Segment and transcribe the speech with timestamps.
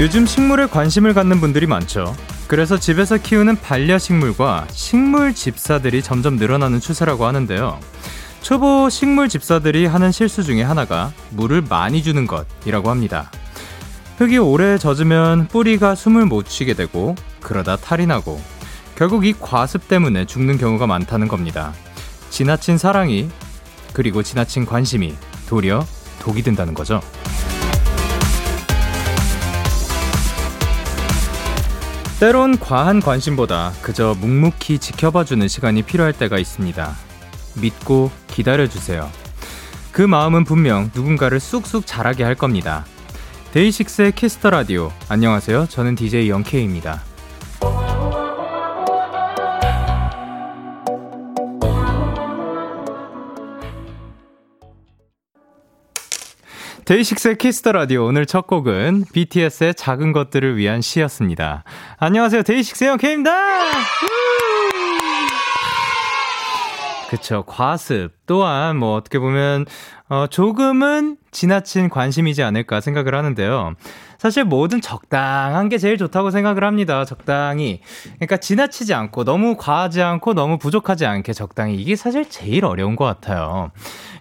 [0.00, 2.16] 요즘 식물에 관심을 갖는 분들이 많죠.
[2.48, 7.78] 그래서 집에서 키우는 반려식물과 식물 집사들이 점점 늘어나는 추세라고 하는데요.
[8.40, 13.30] 초보 식물 집사들이 하는 실수 중에 하나가 물을 많이 주는 것이라고 합니다.
[14.16, 18.40] 흙이 오래 젖으면 뿌리가 숨을 못 쉬게 되고 그러다 탈이 나고
[18.96, 21.74] 결국 이 과습 때문에 죽는 경우가 많다는 겁니다.
[22.30, 23.28] 지나친 사랑이
[23.92, 25.14] 그리고 지나친 관심이
[25.46, 25.84] 도리어
[26.20, 27.02] 독이 된다는 거죠.
[32.20, 36.94] 때론 과한 관심보다 그저 묵묵히 지켜봐주는 시간이 필요할 때가 있습니다.
[37.62, 39.10] 믿고 기다려주세요.
[39.90, 42.84] 그 마음은 분명 누군가를 쑥쑥 자라게 할 겁니다.
[43.52, 44.92] 데이식스의 Kiss the Radio.
[45.08, 45.68] 안녕하세요.
[45.70, 47.09] 저는 DJ 영케이입니다.
[56.90, 61.62] 데이식스의 Kiss the Radio 오늘 첫 곡은 BTS의 작은 것들을 위한 시였습니다.
[61.98, 62.42] 안녕하세요.
[62.42, 63.30] 데이식스의 영케입니다.
[67.08, 67.44] 그쵸.
[67.46, 69.66] 과습 또한 뭐 어떻게 보면
[70.08, 73.74] 어 조금은 지나친 관심이지 않을까 생각을 하는데요.
[74.18, 77.04] 사실 뭐든 적당한 게 제일 좋다고 생각을 합니다.
[77.04, 77.80] 적당히.
[78.16, 83.04] 그러니까 지나치지 않고 너무 과하지 않고 너무 부족하지 않게 적당히 이게 사실 제일 어려운 것
[83.04, 83.70] 같아요.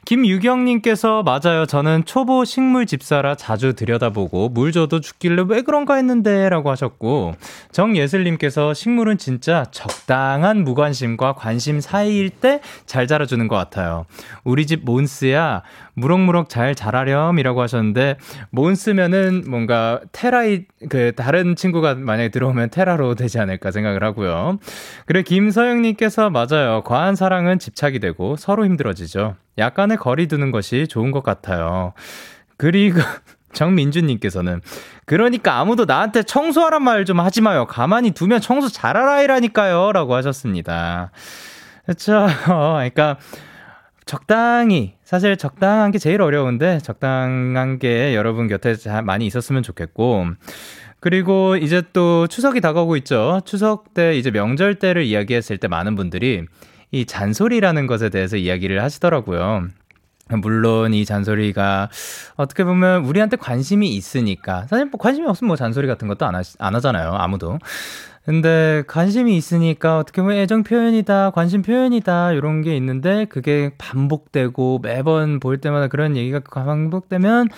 [0.06, 1.66] 김유경님께서 맞아요.
[1.66, 7.36] 저는 초보 식물 집사라 자주 들여다보고 물 줘도 죽길래 왜 그런가 했는데 라고 하셨고
[7.72, 14.06] 정예슬님께서 식물은 진짜 적당한 무관심과 관심 사이일 때 잘 자라주는 것 같아요.
[14.44, 15.62] 우리 집 몬스야
[15.94, 18.18] 무럭무럭 잘 자라렴이라고 하셨는데
[18.52, 24.58] 몬스면은 뭔가 테라이 그 다른 친구가 만약에 들어오면 테라로 되지 않을까 생각을 하고요.
[25.06, 26.82] 그리고 김서영님께서 맞아요.
[26.84, 29.36] 과한 사랑은 집착이 되고 서로 힘들어지죠.
[29.58, 31.94] 약간의 거리 두는 것이 좋은 것 같아요.
[32.58, 33.00] 그리고
[33.54, 34.62] 정민주님께서는
[35.06, 37.66] 그러니까 아무도 나한테 청소하란 말 좀 하지 마요.
[37.66, 39.92] 가만히 두면 청소 잘하라이라니까요.
[39.92, 41.12] 라고 하셨습니다.
[41.86, 42.28] 그렇죠.
[42.46, 43.18] 그러니까
[44.06, 50.28] 적당히 사실 적당한 게 제일 어려운데 적당한 게 여러분 곁에 많이 있었으면 좋겠고
[51.00, 53.42] 그리고 이제 또 추석이 다가오고 있죠.
[53.46, 56.46] 추석 때 이제 명절 때를 이야기했을 때 많은 분들이
[56.92, 59.68] 이 잔소리라는 것에 대해서 이야기를 하시더라고요.
[60.38, 61.90] 물론 이 잔소리가
[62.36, 66.44] 어떻게 보면 우리한테 관심이 있으니까 사실 뭐 관심이 없으면 뭐 잔소리 같은 것도 안, 하,
[66.60, 67.58] 안 하잖아요 아무도
[68.26, 75.40] 근데 관심이 있으니까 어떻게 보면 애정 표현이다 관심 표현이다 이런 게 있는데 그게 반복되고 매번
[75.40, 77.50] 볼 때마다 그런 얘기가 반복되면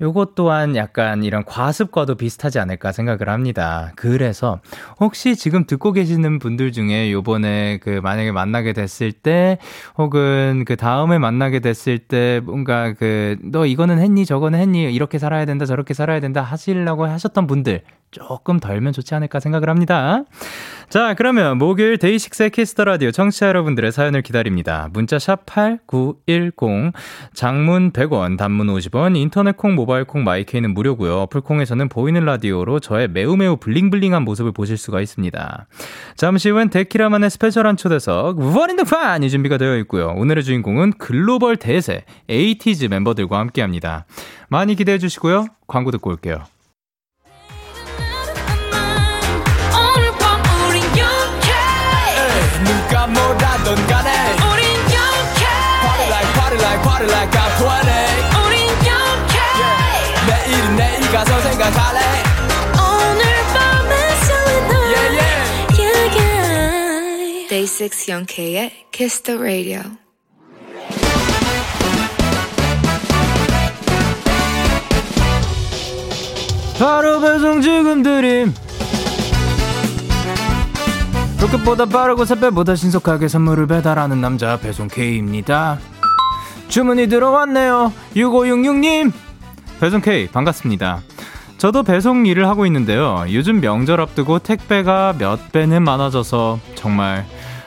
[0.00, 3.92] 요것 또한 약간 이런 과습과도 비슷하지 않을까 생각을 합니다.
[3.96, 4.60] 그래서
[5.00, 9.58] 혹시 지금 듣고 계시는 분들 중에 요번에 그 만약에 만나게 됐을 때
[9.96, 15.44] 혹은 그 다음에 만나게 됐을 때 뭔가 그 너 이거는 했니 저거는 했니 이렇게 살아야
[15.44, 20.24] 된다 저렇게 살아야 된다 하시려고 하셨던 분들 조금 덜면 좋지 않을까 생각을 합니다.
[20.88, 24.88] 자, 그러면 목요일 DAY6의 Kiss the Radio 청취자 여러분들의 사연을 기다립니다.
[24.92, 26.92] 문자 샵 8910
[27.34, 31.20] 장문 100원, 단문 50원, 인터넷 콩, 모바일 콩, My K는 무료고요.
[31.22, 35.66] 어플 콩에서는 보이는 라디오로 저의 매우 매우 bling bling한 모습을 보실 수가 있습니다.
[36.16, 40.14] 잠시 후엔 데키라만의 스페셜한 초대석 One in the 판이 준비가 되어 있고요.
[40.16, 44.06] 오늘의 주인공은 글로벌 대세 에이티즈 멤버들과 함께합니다.
[44.48, 45.46] 많이 기대해 주시고요.
[45.66, 46.44] 광고 듣고 올게요.
[56.98, 60.26] Party like I'm 20 우린 영케 yeah.
[60.26, 62.00] 내일은 내일 가서 생각할래
[62.74, 63.22] 오늘
[63.54, 63.92] 밤에
[64.26, 65.38] 설레 yeah, yeah.
[65.78, 67.48] yeah, yeah.
[67.48, 69.82] Day 6 영케의 Kiss the Radio
[76.78, 78.54] 바로 배송 지금 드림
[81.40, 85.78] 로켓보다 빠르고 새배보다 신속하게 선물을 배달하는 남자 배송 K입니다.
[86.68, 87.92] 주문이 들어왔네요.
[88.14, 89.12] 6566님.
[89.80, 91.00] 배송 K 반갑습니다.
[91.56, 93.24] 저도 배송 일을 하고 있는데요.
[93.30, 97.26] 요즘 명절 앞두고 택배가 몇 배는 많아져서 정말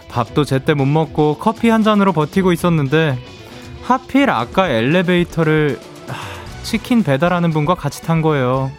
[0.10, 3.18] 밥도 제때 못 먹고 커피 한 잔으로 버티고 있었는데
[3.84, 5.80] 하필 아까 엘리베이터를
[6.64, 8.72] 치킨 배달하는 분과 같이 탄 거예요.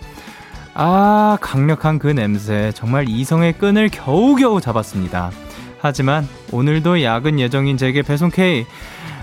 [0.75, 2.73] 아, 강력한 그 냄새.
[2.75, 5.31] 정말 이성의 끈을 겨우겨우 잡았습니다.
[5.81, 8.65] 하지만 오늘도 야근 예정인 제게 배송 K.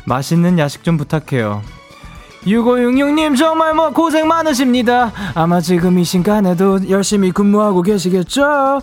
[0.10, 1.62] 맛있는 야식 좀 부탁해요.
[2.46, 5.12] 6566님 정말 뭐 고생 많으십니다.
[5.36, 8.82] 아마 지금 이 시간에도 열심히 근무하고 계시겠죠?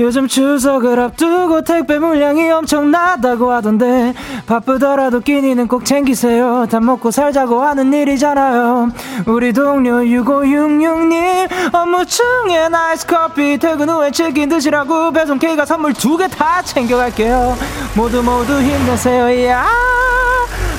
[0.00, 4.14] 요즘 추석을 앞두고 택배 물량이 엄청나다고 하던데
[4.46, 6.66] 바쁘더라도 끼니는 꼭 챙기세요.
[6.70, 8.90] 다 먹고 살자고 하는 일이잖아요.
[9.26, 16.16] 우리 동료 6566님 업무 중에 아이스 커피 퇴근 후에 치킨 드시라고 배송 K가 선물 두
[16.16, 17.56] 개 다 챙겨갈게요.
[17.94, 19.46] 모두 모두 힘내세요.
[19.48, 19.66] 야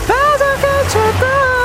[0.07, 1.64] 배송 K 최고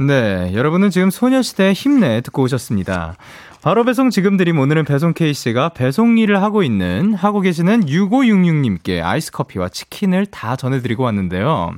[0.00, 3.16] 네, 여러분은 지금 소녀시대 힘내 듣고 오셨습니다.
[3.62, 9.32] 바로 배송 지금 드림 오늘은 배송 케이씨가 배송 일을 하고 있는 하고 계시는 6566님께 아이스
[9.32, 11.74] 커피와 치킨을 다 전해드리고 왔는데요.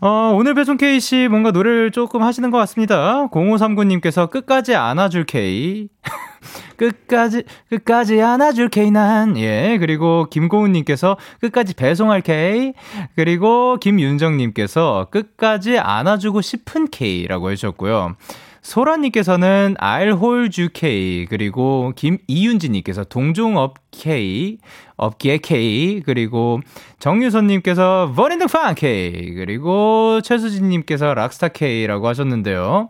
[0.00, 3.28] 어, 오늘 배송 K씨 뭔가 노래를 조금 하시는 것 같습니다.
[3.28, 5.88] 0539님께서 끝까지 안아줄 K.
[6.76, 9.36] 끝까지, 끝까지 안아줄 K 난.
[9.36, 9.76] 예.
[9.78, 12.74] 그리고 김고은님께서 끝까지 배송할 K.
[13.16, 18.16] 그리고 김윤정님께서 끝까지 안아주고 싶은 K라고 해주셨고요.
[18.62, 19.76] 소라님께서는
[20.58, 21.26] you K.
[21.26, 24.58] 그리고 김이윤지님께서 동종업 K.
[24.96, 26.02] 업기의 K.
[26.04, 26.60] 그리고
[26.98, 29.34] 정유선님께서 버린드 판 K.
[29.34, 32.88] 그리고 최수진님께서 락스타 K라고 하셨는데요.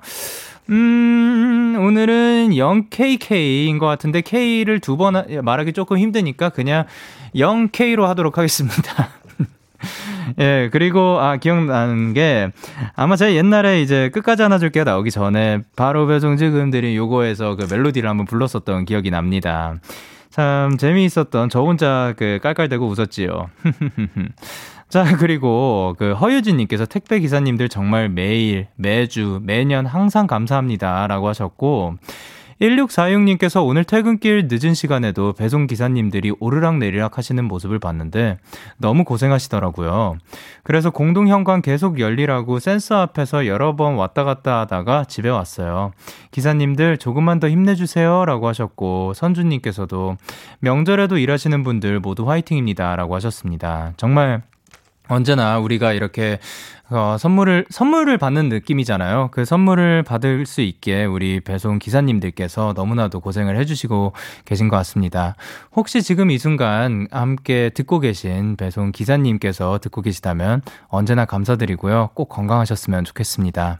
[0.70, 6.84] 음, 오늘은 0KK인 것 같은데 K를 두 번 말하기 조금 힘드니까 그냥
[7.34, 9.08] 0K로 하도록 하겠습니다.
[10.38, 12.50] 예, 그리고, 아, 기억나는 게,
[12.94, 18.26] 아마 제가 옛날에 이제 끝까지 안아줄게 나오기 전에 바로 배송 지금들이 요거에서 그 멜로디를 한번
[18.26, 19.76] 불렀었던 기억이 납니다.
[20.30, 23.50] 참 재미있었던 저 혼자 그 깔깔대고 웃었지요.
[24.88, 31.06] 자, 그리고 그 허유진님께서 택배 기사님들 정말 매일, 매주, 매년 항상 감사합니다.
[31.08, 31.96] 라고 하셨고,
[32.60, 38.38] 1646님께서 오늘 퇴근길 늦은 시간에도 배송 기사님들이 오르락 내리락 하시는 모습을 봤는데
[38.78, 40.18] 너무 고생하시더라고요.
[40.64, 45.92] 그래서 공동 현관 계속 열리라고 센서 앞에서 여러 번 왔다 갔다 하다가 집에 왔어요.
[46.30, 48.24] 기사님들 조금만 더 힘내주세요.
[48.24, 50.16] 라고 하셨고, 선주님께서도
[50.60, 52.96] 명절에도 일하시는 분들 모두 화이팅입니다.
[52.96, 53.92] 라고 하셨습니다.
[53.96, 54.42] 정말
[55.08, 56.38] 언제나 우리가 이렇게
[56.90, 59.28] 어, 선물을 선물을 받는 느낌이잖아요.
[59.30, 64.14] 그 선물을 받을 수 있게 우리 배송 기사님들께서 너무나도 고생을 해주시고
[64.46, 65.34] 계신 것 같습니다.
[65.76, 72.10] 혹시 지금 이 순간 함께 듣고 계신 배송 기사님께서 듣고 계시다면 언제나 감사드리고요.
[72.14, 73.78] 꼭 건강하셨으면 좋겠습니다.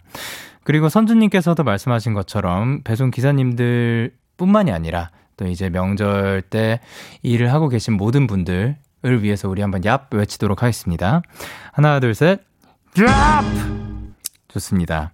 [0.62, 6.80] 그리고 선주님께서도 말씀하신 것처럼 배송 기사님들 뿐만이 아니라 또 이제 명절 때
[7.22, 8.76] 일을 하고 계신 모든 분들
[9.06, 11.22] 을 위해서 우리 한번 얍 외치도록 하겠습니다.
[11.72, 12.40] 하나, 둘, 셋.
[12.94, 13.08] 얍!
[14.48, 15.12] 좋습니다.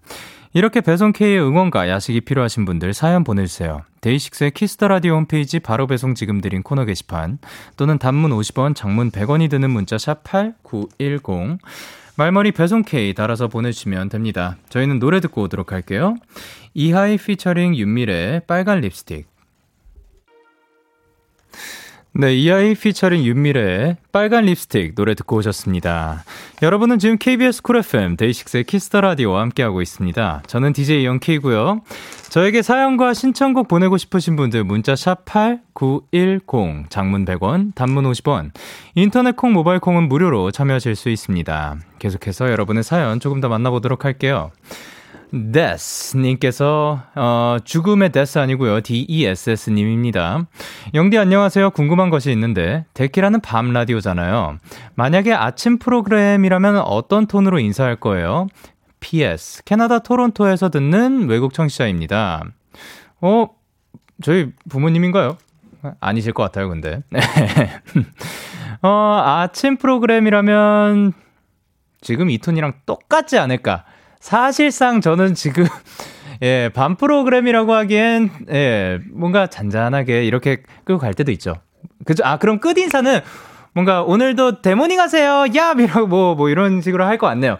[0.53, 3.82] 이렇게 배송 K의 응원과 야식이 필요하신 분들 사연 보내주세요.
[4.00, 7.38] DAY6의 Kiss the Radio 홈페이지 바로 배송 지금 드린 코너 게시판
[7.76, 11.59] 또는 단문 50원, 장문 100원이 드는 문자 샵 #8910
[12.17, 14.56] 말머리 배송 K 달아서 보내주시면 됩니다.
[14.69, 16.17] 저희는 노래 듣고 오도록 할게요.
[16.73, 19.26] 이하이 피처링 윤미래 빨간 립스틱.
[22.16, 26.22] 네, 이아이 피처링 윤미래의 빨간 립스틱 노래 듣고 오셨습니다.
[26.62, 30.44] 여러분은 지금 KBS 쿨 FM 데이식스의 키스터 라디오와 함께하고 있습니다.
[30.47, 31.80] 저는 DJ Young K고요.
[32.30, 38.52] 저에게 사연과 신청곡 보내고 싶으신 분들 문자 샵 8910 장문 100원, 단문 50원.
[38.94, 41.78] 인터넷 콩, 모바일 콩은 무료로 참여하실 수 있습니다.
[41.99, 44.52] 계속해서 여러분의 사연 조금 더 만나보도록 할게요.
[45.53, 48.81] 데스 님께서 어, 죽음의 데스 아니고요.
[48.83, 50.47] D-E-S-S님입니다.
[50.95, 51.71] 영디 안녕하세요.
[51.71, 54.59] 궁금한 것이 있는데 데키라는 밤 라디오잖아요.
[54.95, 58.47] 만약에 아침 프로그램이라면 어떤 톤으로 인사할 거예요?
[59.00, 62.45] PS 캐나다 토론토에서 듣는 외국 청취자입니다.
[63.21, 63.49] 어
[64.23, 65.37] 저희 부모님인가요?
[66.00, 67.03] 아니실 것 같아요, 근데.
[68.83, 71.12] 어, 아침 프로그램이라면
[72.00, 73.85] 지금 이 톤이랑 똑같지 않을까?
[74.25, 75.66] 사실상 저는 지금
[76.40, 81.57] 예, 밤 프로그램이라고 하기엔 예, 뭔가 잔잔하게 이렇게 끌고 갈 때도 있죠.
[82.07, 82.25] 그죠?
[82.25, 83.21] 아, 그럼 끝 인사는
[83.75, 85.45] 뭔가 오늘도 데morning 하세요.
[85.57, 85.75] 야!
[85.78, 87.59] 이라고 뭐, 뭐 이런 식으로 할 것 같네요.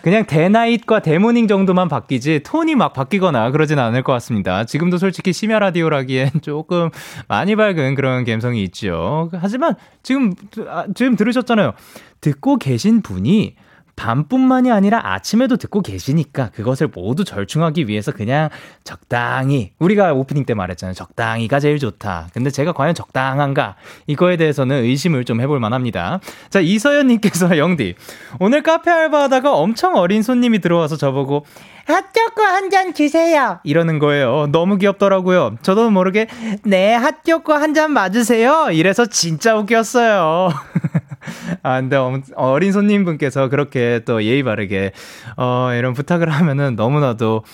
[0.00, 4.64] 그냥 데night과 데morning 정도만 바뀌지 톤이 막 바뀌거나 그러진 않을 것 같습니다.
[4.64, 6.88] 지금도 솔직히 심야 라디오라기엔 조금
[7.28, 9.28] 많이 밝은 그런 감성이 있죠.
[9.34, 10.32] 하지만 지금
[10.66, 11.74] 아, 지금 들으셨잖아요.
[12.22, 13.56] 듣고 계신 분이
[13.96, 18.50] 밤뿐만이 아니라 아침에도 듣고 계시니까 그것을 모두 절충하기 위해서 그냥
[18.84, 20.94] 적당히 우리가 오프닝 때 말했잖아요.
[20.94, 22.28] 적당히가 제일 좋다.
[22.32, 23.76] 근데 제가 과연 적당한가?
[24.06, 26.20] 이거에 대해서는 의심을 좀 해볼 만합니다.
[26.50, 27.94] 자, 이서연 님께서 영디
[28.38, 31.46] 오늘 카페 알바하다가 엄청 어린 손님이 들어와서 저보고
[31.86, 33.60] 핫초코 한 잔 주세요.
[33.64, 34.48] 이러는 거예요.
[34.50, 35.56] 너무 귀엽더라고요.
[35.62, 36.26] 저도 모르게
[36.64, 38.70] 네 핫초코 한 잔 맞으세요.
[38.72, 40.50] 이래서 진짜 웃겼어요.
[41.62, 41.96] 아, 근데
[42.34, 44.92] 어린 손님분께서 그렇게 또 예의 바르게,
[45.36, 47.44] 어, 이런 부탁을 하면은 너무나도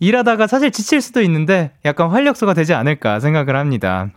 [0.00, 4.08] 일하다가 사실 지칠 수도 있는데 약간 활력소가 되지 않을까 생각을 합니다.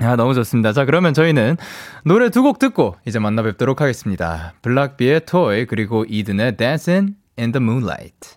[0.00, 0.72] 아, 너무 좋습니다.
[0.72, 1.56] 자, 그러면 저희는
[2.04, 4.52] 노래 두 곡 듣고 이제 만나 뵙도록 하겠습니다.
[4.62, 8.36] 블락비의 토이, 그리고 이든의 Dancing in the Moonlight.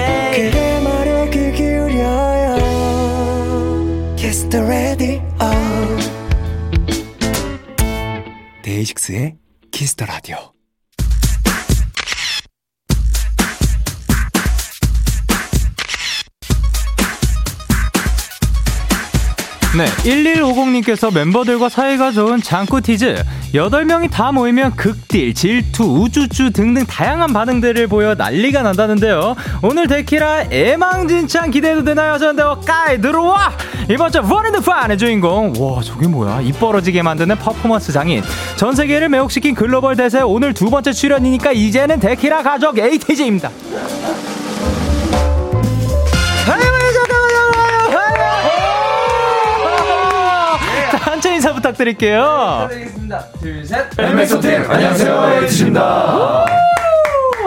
[8.81, 9.35] 데이식스의
[9.71, 10.60] 키스터 라디오.
[19.73, 23.23] 네, 1150님께서 멤버들과 사이가 좋은 장꾸 티즈
[23.53, 29.37] 8명이 다 모이면 극딜, 질투, 우쭈쭈 등등 다양한 반응들을 보여 난리가 난다는데요.
[29.61, 32.17] 오늘 데키라 애망진창 기대해도 되나요?
[32.17, 33.53] 저한테 까이 들어와!
[33.89, 38.23] 이번 주 One in the 판의 주인공 와 저게 뭐야 입 벌어지게 만드는 퍼포먼스 장인
[38.57, 43.49] 전 세계를 매혹시킨 글로벌 대세 오늘 두 번째 출연이니까 이제는 데키라 가족 ATEEZ입니다
[51.21, 52.67] 단체 인사 부탁드릴게요.
[52.71, 53.25] 인사드리겠습니다.
[53.39, 53.85] 둘, 셋.
[53.99, 55.39] eight makes one team 안녕하세요.
[55.43, 56.45] ATEEZ입니다.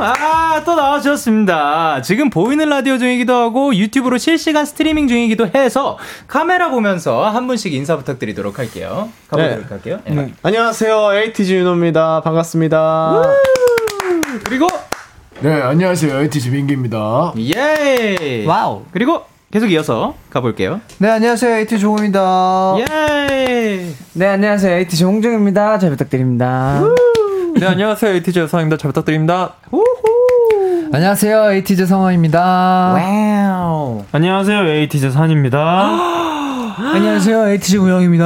[0.00, 2.00] 아, 또 나와주셨습니다.
[2.02, 7.96] 지금 보이는 라디오 중이기도 하고 유튜브로 실시간 스트리밍 중이기도 해서 카메라 보면서 한 분씩 인사
[7.96, 9.08] 부탁드리도록 할게요.
[9.26, 9.66] 가보도록 네.
[9.68, 9.98] 할게요.
[10.04, 10.14] 네.
[10.14, 10.34] 네.
[10.44, 11.14] 안녕하세요.
[11.14, 12.20] 에이티즈 윤호입니다.
[12.20, 13.24] 반갑습니다.
[14.44, 14.68] 그리고
[15.40, 16.20] 네, 안녕하세요.
[16.20, 17.34] 에이티즈 민기입니다.
[17.56, 18.44] 예.
[18.46, 18.84] wow.
[18.92, 19.24] 그리고
[19.54, 20.80] 계속 이어서 가볼게요.
[20.98, 21.58] 네, 안녕하세요.
[21.58, 22.74] 에이티 종입니다.
[22.80, 23.86] 예.
[24.14, 24.78] 네, 안녕하세요.
[24.78, 25.78] 에이티 홍정입니다.
[25.78, 26.82] 잘 부탁드립니다.
[27.56, 28.14] 네, 안녕하세요.
[28.14, 28.76] 에이티즈 여성입니다.
[28.78, 29.52] 잘 부탁드립니다.
[29.70, 30.90] 우후.
[30.92, 31.52] 안녕하세요.
[31.52, 32.40] 에이티즈 성화입니다.
[32.94, 34.04] wow.
[34.10, 34.66] 안녕하세요.
[34.66, 35.88] 에이티즈 산입니다.
[36.92, 37.50] 안녕하세요.
[37.50, 38.24] 에이티즈 우영입니다.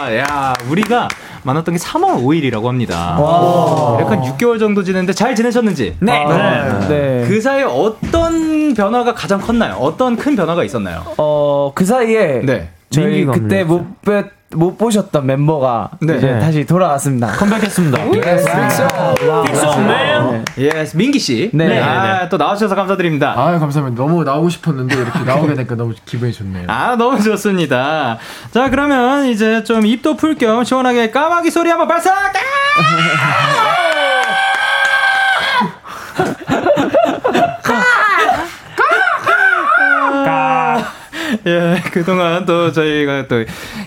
[0.00, 1.08] 야, 야, 우리가
[1.46, 3.16] 만났던 게 3월 5일이라고 합니다.
[3.20, 3.98] 와.
[4.00, 5.96] 약간 6개월 정도 지냈는데 잘 지내셨는지?
[6.00, 6.12] 네.
[6.12, 6.88] 아, 네.
[6.88, 7.28] 네.
[7.28, 9.74] 그 사이에 어떤 변화가 가장 컸나요?
[9.74, 11.04] 어떤 큰 변화가 있었나요?
[11.16, 12.68] 어, 그 사이에 네.
[12.90, 16.16] 저희 그때 못 뵀, 못 보셨던 멤버가 네.
[16.16, 16.38] 이제 네.
[16.40, 17.28] 다시 돌아왔습니다.
[17.28, 17.98] 컴백했습니다.
[20.58, 21.50] yes, 민기 씨.
[21.52, 21.68] 네.
[21.68, 21.80] 네.
[21.80, 23.34] 아, 또 나와주셔서 감사드립니다.
[23.36, 24.02] 아, 감사합니다.
[24.02, 26.64] 너무 나오고 싶었는데 이렇게 나오게 되니까 너무 기분이 좋네요.
[26.68, 28.18] 아, 너무 좋습니다.
[28.50, 32.12] 자, 그러면 이제 좀 입도 풀 겸 시원하게 까마귀 소리 한번 발사!
[41.46, 43.44] 예, 그동안 또 저희가 또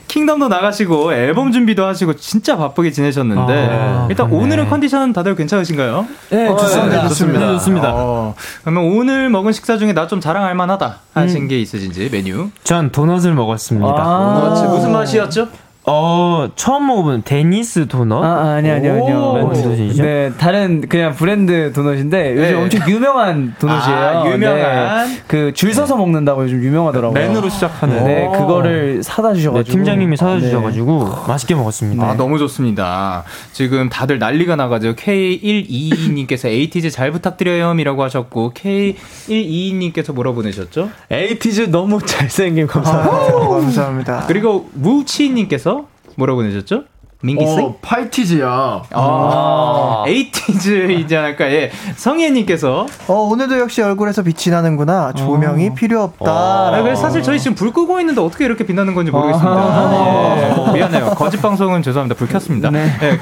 [0.07, 4.43] 킹덤도 나가시고 앨범 준비도 하시고 진짜 바쁘게 지내셨는데 아, 일단 그렇네.
[4.43, 6.07] 오늘은 컨디션 다들 괜찮으신가요?
[6.31, 7.03] 네, 어, 좋습니다.
[7.03, 7.39] 네, 좋습니다.
[7.39, 7.91] 네, 좋습니다.
[7.93, 11.47] 어, 그러면 오늘 먹은 식사 중에 나 좀 자랑할 만하다 하신 음.
[11.47, 12.49] 게 있으신지 메뉴?
[12.63, 13.93] 전 도넛을 먹었습니다.
[13.95, 15.47] 아~ 도넛 무슨 맛이었죠?
[15.91, 18.23] 어, 처음 먹어본 데니스 도넛?
[18.23, 19.51] 아, 아니, 아니, 아니요.
[19.97, 22.53] 네, 다른 그냥 브랜드 도넛인데 요즘 네.
[22.53, 23.97] 엄청 유명한 도넛이에요.
[23.97, 25.07] 아, 유명한.
[25.07, 27.19] 네, 그줄 서서 먹는다고 요즘 유명하더라고요.
[27.19, 28.03] 맨으로 시작하는.
[28.03, 29.63] 네, 그거를 사다 주셔가지고.
[29.63, 31.27] 네, 팀장님이 사다 주셔가지고 네.
[31.27, 32.03] 맛있게 먹었습니다.
[32.05, 33.23] 아, 너무 좋습니다.
[33.51, 40.91] 지금 다들 난리가 나가지고 K122님께서 ATEEZ 잘 부탁드려요이라고 하셨고 K122님께서 뭐라 보내셨죠?
[41.09, 43.49] 에이티즈 너무 잘생김 감사합니다.
[43.49, 44.25] 감사합니다.
[44.27, 45.78] 그리고 무치님께서
[46.19, 46.83] 뭐라고 내셨죠?
[47.21, 47.51] 민기 씨?
[47.51, 48.47] 어, 파이티즈야.
[48.47, 50.05] 아, 아.
[50.07, 51.51] ATEEZ이지 않을까.
[51.51, 51.69] 예.
[51.97, 52.85] 성예님께서.
[53.07, 55.11] 어, 오늘도 역시 얼굴에서 빛이 나는구나.
[55.13, 55.73] 조명이 어.
[55.73, 56.31] 필요 없다.
[56.31, 59.51] 아, 그래서 사실 저희 지금 불 끄고 있는데 어떻게 이렇게 빛나는 건지 모르겠습니다.
[59.51, 60.69] 아.
[60.69, 60.73] 예.
[60.77, 61.09] 미안해요.
[61.17, 62.17] 거짓 방송은 죄송합니다.
[62.17, 62.69] 불 켰습니다.
[62.69, 62.89] 네.
[63.01, 63.19] 예.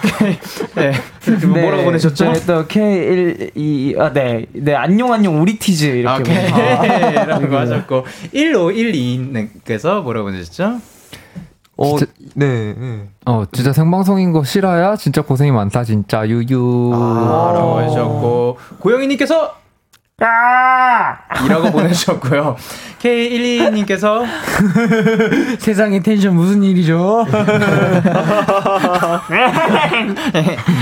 [0.76, 0.92] 네.
[0.92, 1.46] 네.
[1.48, 2.34] 뭐라고 보내셨죠?
[2.34, 4.46] 네, 또 K12, 아, 네.
[4.54, 5.86] 네, 안녕, 안녕, 우리 티즈.
[5.86, 6.38] 이렇게.
[6.52, 8.06] 아, 라고 하셨고.
[8.32, 10.82] 1512님께서 뭐라고 보내셨죠?
[11.78, 13.08] 어, 진짜, 네, 네.
[13.26, 16.28] 어, 진짜 생방송인 거 싫어야 진짜 고생이 많다, 진짜.
[16.28, 16.92] 유유.
[16.94, 18.58] 아, 라고 하셨고.
[18.80, 19.56] 고영희님께서
[20.20, 21.16] 아!
[21.46, 22.56] 이라고 보내주셨고요.
[23.00, 24.26] K12님께서
[25.62, 27.24] 세상에 텐션 무슨 일이죠?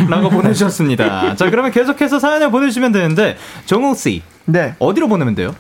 [0.10, 1.36] 라고 보내주셨습니다.
[1.36, 3.36] 자, 그러면 계속해서 사연을 보내주시면 되는데,
[3.66, 4.24] 정욱씨.
[4.46, 4.76] 네.
[4.80, 5.54] 어디로 보내면 돼요?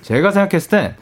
[0.00, 0.94] 제가 생각했을 땐,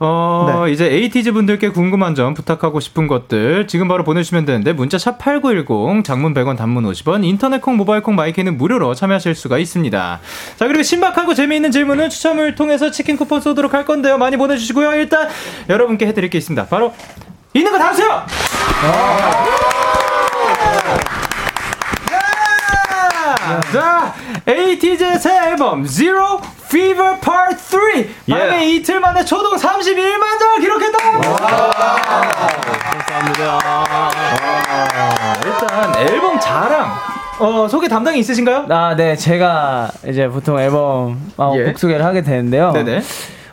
[0.00, 0.72] 어, 네.
[0.72, 6.04] 이제 에이티즈 분들께 궁금한 점 부탁하고 싶은 것들 지금 바로 보내주시면 되는데 문자 샵 8910
[6.04, 10.20] 장문 100원 단문 50원 인터넷 콩 모바일 콩 마이크는 무료로 참여하실 수가 있습니다.
[10.56, 14.18] 자, 그리고 신박하고 재미있는 질문은 추첨을 통해서 치킨 쿠폰 쏘도록 할 건데요.
[14.18, 14.94] 많이 보내주시고요.
[14.94, 15.28] 일단
[15.68, 16.66] 여러분께 해드릴 게 있습니다.
[16.66, 16.92] 바로
[17.54, 18.24] 있는 거 다 주세요!
[23.72, 24.14] 자,
[24.46, 27.80] 에이티즈의 새 앨범 Zero Fever Part 3
[28.28, 28.76] 발매 yeah.
[28.76, 30.98] 이틀 만에 초동 31만 장을 기록했다.
[32.98, 33.60] 감사합니다.
[35.44, 36.92] 일단 앨범 자랑
[37.38, 38.66] 어, 소개 담당이 있으신가요?
[38.70, 39.16] 아, 네.
[39.16, 41.64] 제가 이제 보통 앨범 어, 예.
[41.64, 42.72] 곡 소개를 하게 되는데요.
[42.72, 43.02] 네네.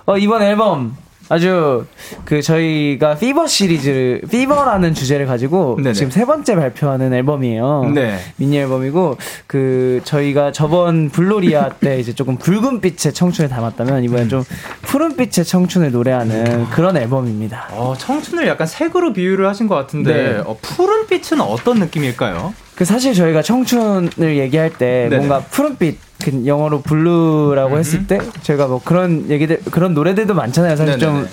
[0.06, 0.96] 어, 이번 앨범
[1.32, 1.86] 아주
[2.26, 5.94] 그 저희가 Fever 시리즈를 Fever라는 주제를 가지고 네네.
[5.94, 7.90] 지금 세 번째 발표하는 앨범이에요.
[7.96, 8.20] 네.
[8.36, 9.16] 미니 앨범이고
[9.48, 14.44] 그 저희가 저번 불놀이야 때 이제 조금 붉은 빛의 청춘을 담았다면 이번엔 좀
[14.82, 17.70] 푸른 빛의 청춘을 노래하는 그런 앨범입니다.
[17.72, 20.44] 어, 청춘을 약간 색으로 비유를 하신 것 같은데 네.
[20.46, 22.54] 어, 푸른 빛은 어떤 느낌일까요?
[22.76, 25.16] 그 사실 저희가 청춘을 얘기할 때 네네.
[25.16, 30.76] 뭔가 푸른빛 그 영어로 blue라고 했을 때 저희가 뭐 그런 얘기들 그런 노래들도 많잖아요.
[30.76, 31.00] 사실 네네네.
[31.00, 31.28] 좀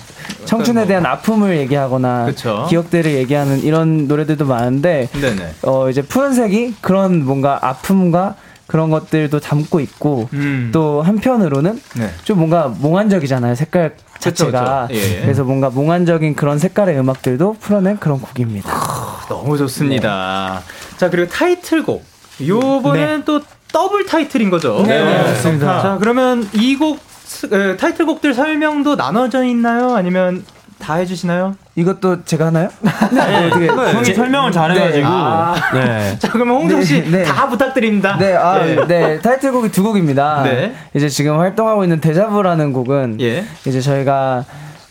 [0.44, 2.66] 청춘에 뭐 대한 아픔을 얘기하거나 그쵸.
[2.68, 5.54] 기억들을 얘기하는 이런 노래들도 많은데 네네.
[5.62, 10.70] 어 이제 푸른색이 그런 뭔가 아픔과 그런 것들도 담고 있고 음.
[10.72, 12.10] 또 한편으로는 네.
[12.24, 15.06] 좀 뭔가 몽환적이잖아요 색깔 자체가 그쵸, 그쵸.
[15.16, 15.22] 예.
[15.22, 18.70] 그래서 뭔가 몽환적인 그런 색깔의 음악들도 풀어낸 그런 곡입니다.
[19.28, 20.62] 너무 좋습니다.
[20.66, 20.96] 네.
[20.98, 22.04] 자 그리고 타이틀곡
[22.46, 23.24] 요번엔 네.
[23.24, 23.40] 또
[23.72, 24.82] 더블 타이틀인 거죠.
[24.86, 25.82] 네, 네, 맞습니다.
[25.82, 26.98] 자, 그러면 이 곡
[27.78, 29.94] 타이틀곡들 설명도 나눠져 있나요?
[29.94, 30.44] 아니면
[30.78, 31.56] 다 해주시나요?
[31.74, 32.70] 이것도 제가 하나요?
[33.12, 35.06] 네, 어떻게 형이 제, 설명을 잘해가지고.
[35.08, 35.14] 네.
[35.14, 36.16] 아, 네.
[36.20, 37.48] 자 그러면 홍정 씨다 네, 네.
[37.50, 38.16] 부탁드립니다.
[38.18, 38.86] 네, 아, 네.
[38.86, 39.18] 네.
[39.20, 40.42] 타이틀곡이 두 곡입니다.
[40.44, 40.74] 네.
[40.94, 43.44] 이제 지금 활동하고 있는 데자부라는 곡은 예.
[43.66, 44.44] 이제 저희가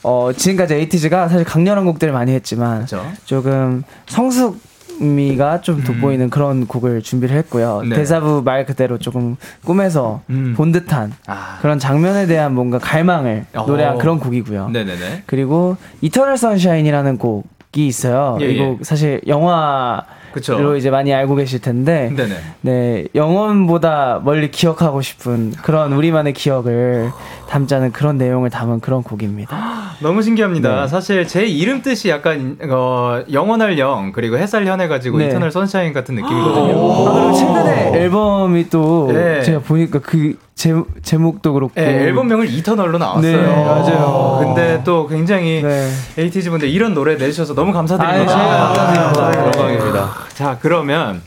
[0.03, 3.05] 어, 지금까지 에이티즈가 사실 강렬한 곡들을 많이 했지만 그렇죠.
[3.25, 4.59] 조금 성숙
[4.99, 6.29] 미가 좀 돋보이는 음.
[6.29, 7.83] 그런 곡을 준비를 했고요.
[7.87, 7.95] 네.
[7.95, 10.53] 대사부 말 그대로 조금 꿈에서 음.
[10.55, 11.57] 본 듯한 아.
[11.61, 13.65] 그런 장면에 대한 뭔가 갈망을 어.
[13.65, 14.69] 노래한 그런 곡이고요.
[14.69, 15.23] 네네네.
[15.25, 18.37] 그리고 Eternal Sunshine이라는 곡이 있어요.
[18.41, 18.83] 예, 이곡 예.
[18.83, 20.75] 사실 영화 그쵸.
[20.75, 22.35] 이제 많이 알고 계실 텐데 네네.
[22.61, 27.11] 네 영원보다 멀리 기억하고 싶은 그런 우리만의 기억을
[27.47, 29.57] 담자는 그런 내용을 담은 그런 곡입니다.
[29.99, 30.81] 너무 신기합니다.
[30.81, 30.87] 네.
[30.87, 35.27] 사실 제 이름 뜻이 약간 어, 영원할 영 그리고 햇살 현해 가지고 네.
[35.27, 36.73] Eternal Sunshine 같은 느낌이거든요.
[37.07, 39.41] 아, 그리고 최근에 앨범이 또 네.
[39.41, 43.37] 제가 보니까 그 제, 제목도 그렇고 네, 앨범명을 이터널로 나왔어요.
[43.37, 44.39] 네, 맞아요.
[44.43, 45.89] 근데 또 굉장히 네.
[46.17, 48.33] 에이티즈 분들 이런 노래 내주셔서 너무 감사드립니다.
[48.33, 49.45] 아, 감사합니다.
[49.45, 50.11] 영광입니다.
[50.33, 51.21] 자 그러면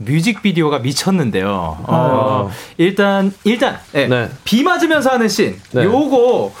[0.00, 1.78] 뮤직비디오가 미쳤는데요.
[1.82, 4.28] 어, 일단 일단 네, 네.
[4.44, 5.84] 비 맞으면서 하는 씬 네.
[5.84, 6.52] 요거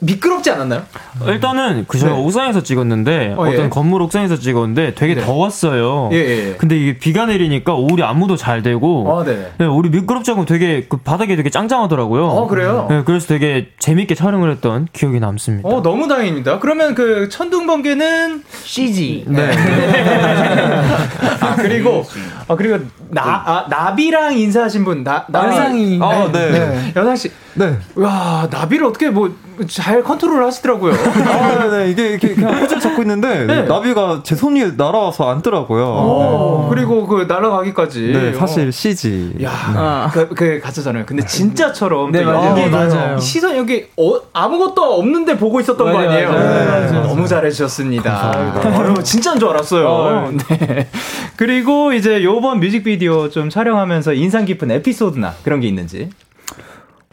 [0.00, 0.82] 미끄럽지 않았나요?
[1.20, 2.22] 어, 일단은 그 저희가 네.
[2.22, 3.68] 옥상에서 찍었는데 어, 떤 예.
[3.68, 5.20] 건물 옥상에서 찍었는데 되게 네.
[5.20, 6.10] 더웠어요.
[6.12, 9.52] 예, 예, 예, 근데 이게 비가 내리니까 오리 안무도 잘 되고 어, 네.
[9.58, 12.26] 네, 오리 미끄럽지 않고 되게 그 바닥이 되게 짱짱하더라고요.
[12.26, 12.86] 어, 그래요?
[12.88, 15.68] 네, 그래서 되게 재밌게 촬영을 했던 기억이 남습니다.
[15.68, 16.58] 어, 너무 다행입니다.
[16.60, 19.24] 그러면 그 천둥 번개는 CG.
[19.28, 19.52] 네.
[21.40, 22.04] 아, 그리고
[22.48, 22.78] 아, 그리고
[23.10, 25.98] 나 아, 나비랑 인사하신 분 나, 나비.
[26.02, 26.50] 아, 네.
[26.50, 26.92] 네.
[26.96, 27.30] 여상 씨.
[27.54, 27.76] 네.
[27.94, 29.30] 와, 나비를 어떻게 뭐
[29.66, 30.92] 잘 컨트롤 하시더라고요.
[30.92, 33.62] 아, 네, 이게 이렇게 그냥 포즈를 잡고 있는데 네.
[33.62, 35.84] 나비가 제 손 위에 날아와서 앉더라고요.
[35.84, 36.76] 오, 네.
[36.76, 38.12] 그리고 그 날아가기까지.
[38.12, 39.34] 네, 사실 CG.
[39.42, 40.10] 야, 아.
[40.12, 41.04] 그, 그 가짜잖아요.
[41.06, 42.70] 근데 진짜처럼 네, 맞아요.
[42.70, 43.18] 맞아요.
[43.18, 46.30] 시선 여기 어, 아무것도 없는데 보고 있었던 맞아요, 거 아니에요.
[46.30, 46.92] 맞아요.
[46.92, 48.30] 네, 너무 잘해 주셨습니다.
[48.64, 49.88] 어, 진짜인 줄 알았어요.
[49.88, 50.86] 어, 네.
[51.34, 56.10] 그리고 이제 요번 뮤직비디오 좀 촬영하면서 인상 깊은 에피소드나 그런 게 있는지.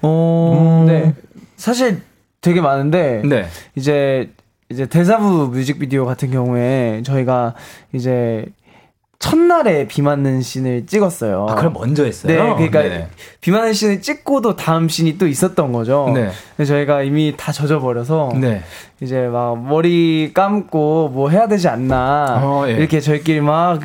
[0.02, 1.14] 어, 음, 네.
[1.56, 2.02] 사실
[2.42, 3.46] 되게 많은데 네.
[3.76, 4.30] 이제
[4.70, 7.54] 이제 대사부 뮤직비디오 같은 경우에 저희가
[7.94, 8.46] 이제
[9.20, 11.48] 첫날에 비 맞는 씬을 찍었어요.
[11.50, 12.32] 아, 그럼 먼저 했어요?
[12.32, 13.08] 네, 그러니까 네.
[13.42, 16.12] 비 맞는 씬을 찍고도 다음 씬이 또 있었던 거죠.
[16.14, 16.30] 네.
[16.56, 18.62] 근데 저희가 이미 다 젖어버려서 네.
[19.02, 22.74] 이제 막 머리 감고 뭐 해야 되지 않나 어, 예.
[22.74, 23.82] 이렇게 저희끼리 막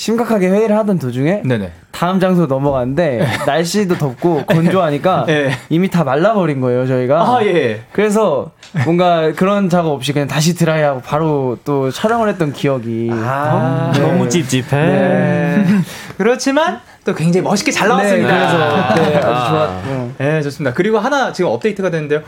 [0.00, 1.72] 심각하게 회의를 하던 도중에 네네.
[1.90, 5.50] 다음 장소로 넘어갔는데 날씨도 덥고 건조하니까 네.
[5.68, 7.20] 이미 다 말라버린 거예요 저희가.
[7.20, 7.82] 아 예.
[7.92, 8.52] 그래서
[8.86, 14.00] 뭔가 그런 작업 없이 그냥 다시 드라이하고 바로 또 촬영을 했던 기억이 아, 네.
[14.00, 14.70] 너무 찝찝해.
[14.70, 15.66] 네.
[16.16, 18.32] 그렇지만 또 굉장히 멋있게 잘 나왔습니다.
[18.32, 18.58] 네, 그래서
[18.94, 19.48] 네, 아주 아.
[19.50, 20.08] 좋았.
[20.16, 20.72] 네, 좋습니다.
[20.72, 22.22] 그리고 하나 지금 업데이트가 됐는데요.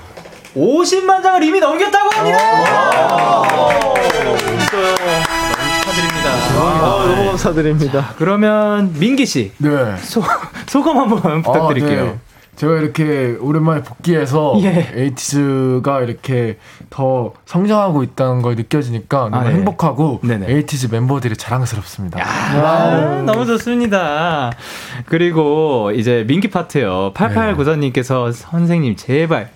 [0.54, 2.38] 50만 장을 이미 넘겼다고 합니다.
[4.68, 5.41] 축하드립니다.
[6.62, 8.14] 아, 너무 감사드립니다.
[8.16, 9.96] 그러면 민기 씨, 네.
[9.98, 10.22] 소,
[10.66, 12.00] 소감 한번 부탁드릴게요.
[12.00, 12.18] 아, 네.
[12.56, 14.92] 제가 이렇게 오랜만에 복귀해서 예.
[14.94, 16.58] 에이티즈가 이렇게
[16.90, 19.54] 더 성장하고 있다는 걸 느껴지니까 너무 아, 네.
[19.54, 20.46] 행복하고 네네.
[20.48, 22.20] 에이티즈 멤버들이 자랑스럽습니다.
[22.20, 24.52] 야, 아, 너무 좋습니다.
[25.06, 27.12] 그리고 이제 민기 파트요.
[27.14, 28.32] 8894님께서 네.
[28.32, 29.50] 선생님 제발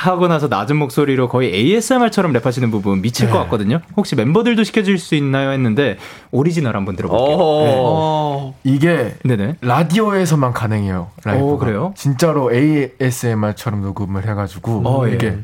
[0.00, 3.32] 하고 나서 낮은 목소리로 거의 ASMR처럼 랩하시는 부분 미칠 네.
[3.32, 3.80] 것 같거든요.
[3.98, 5.50] 혹시 멤버들도 시켜줄 수 있나요?
[5.50, 5.98] 했는데
[6.30, 7.36] 오리지널 한번 들어볼게요.
[7.36, 8.54] 네.
[8.64, 9.56] 이게 네네.
[9.60, 11.10] 라디오에서만 가능해요.
[11.24, 11.44] 라이브가.
[11.44, 11.92] 오, 그래요?
[11.96, 15.38] 진짜로 ASMR처럼 녹음을 해가지고 어, 이게 예.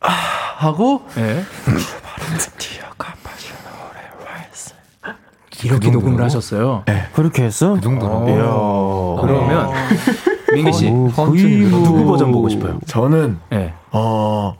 [0.00, 1.42] 아, 하고 예.
[5.64, 6.84] 이렇게 그 녹음을 하셨어요?
[6.86, 7.08] 네.
[7.14, 7.74] 그렇게 했어?
[7.74, 9.18] 그 정도로.
[9.20, 9.70] 그러면
[10.54, 12.78] 민기 씨, 어, 누구 버전 보고 싶어요?
[12.86, 13.72] 저는 네.
[13.92, 14.56] 어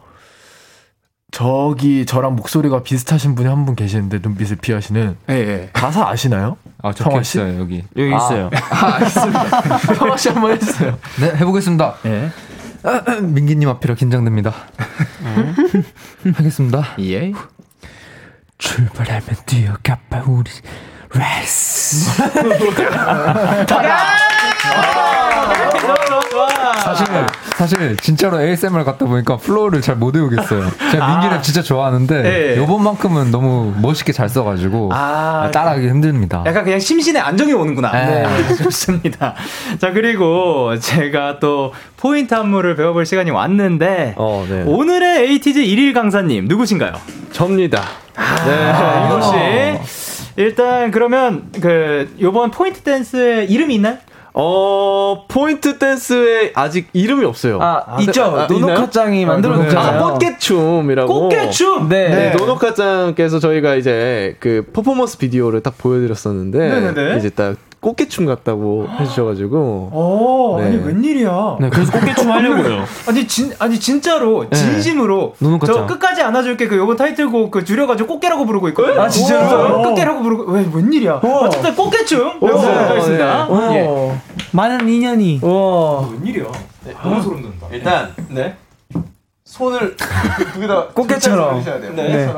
[1.32, 5.70] 저기 저랑 목소리가 비슷하신 분이 한 분 계시는데 눈빛을 피하시는 네, 네.
[5.72, 6.56] 가사 아시나요?
[6.82, 8.50] 아, 성화 씨 여기 여기 아, 있어요.
[8.70, 9.04] 아.
[9.94, 10.98] 성화 씨 한번 해주세요.
[11.20, 11.94] 네, 해보겠습니다.
[12.04, 12.30] 네.
[12.84, 14.52] 아, 민기님 앞이라 긴장됩니다.
[16.34, 16.84] 하겠습니다.
[17.00, 17.32] 예.
[18.58, 20.50] 출발하면 뛰어가봐 우리
[21.14, 22.10] 레스.
[26.84, 27.06] 사실
[27.56, 30.70] 사실 진짜로 ASMR 같다 보니까 flow를 잘 못 외우겠어요.
[30.90, 31.40] 제가 민기랩 아.
[31.40, 32.56] 진짜 좋아하는데 네.
[32.56, 36.42] 요번만큼은 너무 멋있게 잘 써가지고 아, 따라하기 힘듭니다.
[36.46, 37.92] 약간 그냥 심신의 안정이 오는구나.
[37.92, 38.26] 네.
[38.26, 38.54] 네.
[38.56, 39.34] 좋습니다.
[39.80, 44.64] 자 그리고 제가 또 포인트 안무를 배워볼 시간이 왔는데 어, 네.
[44.66, 46.92] 오늘의 에이티즈 1일 강사님 누구신가요?
[47.32, 47.82] 접니다.
[48.16, 49.06] 아, 네.
[49.06, 49.22] 이동
[49.86, 50.03] 씨.
[50.36, 53.98] 일단 그러면 그 요번 포인트 댄스의 이름이 있나요?
[54.36, 57.60] 어, 포인트 댄스에 아직 이름이 없어요.
[57.62, 58.24] 아, 아 있죠.
[58.24, 60.04] 아, 노노카짱이 만들어줬잖아요.
[60.04, 61.20] 아, 꽃게춤이라고.
[61.20, 61.88] 꽃게춤?
[61.88, 62.08] 네.
[62.08, 62.34] 네.
[62.36, 66.58] 노노카짱께서 저희가 이제 그 퍼포먼스 비디오를 딱 보여드렸었는데.
[66.58, 67.16] 네네네.
[67.18, 69.90] 이제 딱 꽃게춤 같다고 해주셔가지고.
[69.92, 70.68] 오, 네.
[70.68, 71.58] 아니 웬일이야?
[71.60, 72.82] 네, 그래서 꽃게춤 하려고요.
[73.06, 74.56] 아니 진 아니 진짜로 네.
[74.56, 75.58] 진심으로 네.
[75.66, 79.02] 저 끝까지 안아줄게 그 요번 타이틀곡 그 줄여가지고 꽃게라고 부르고 있거든요.
[79.02, 79.82] 아 진짜로?
[79.82, 81.20] 꽃게라고 부르고 왜 웬일이야?
[81.22, 81.28] 오.
[81.44, 83.48] 어쨌든 꽃게춤 배워보겠습니다.
[83.48, 83.76] 네.
[83.76, 84.20] 예.
[84.52, 85.40] 많은 인연이.
[85.42, 86.46] 와 웬일이야?
[86.86, 86.94] 네.
[87.02, 87.66] 너무 소름 돋는다.
[87.70, 88.56] 일단 네.
[89.44, 89.94] 손을
[90.54, 91.62] 두개다 꽃게처럼
[91.96, 92.32] 네.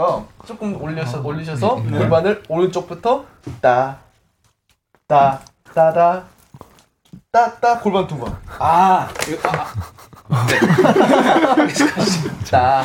[0.45, 3.25] 조금 올려서 올리셔서 골반을 오른쪽부터
[3.61, 4.06] 따
[5.09, 5.41] 따,
[5.73, 6.25] 따다,
[7.31, 8.37] 따따 골반 두 번.
[8.59, 9.67] 아, 이거, 아,
[10.31, 10.47] 아.
[10.49, 10.59] 네.
[12.51, 12.83] 따,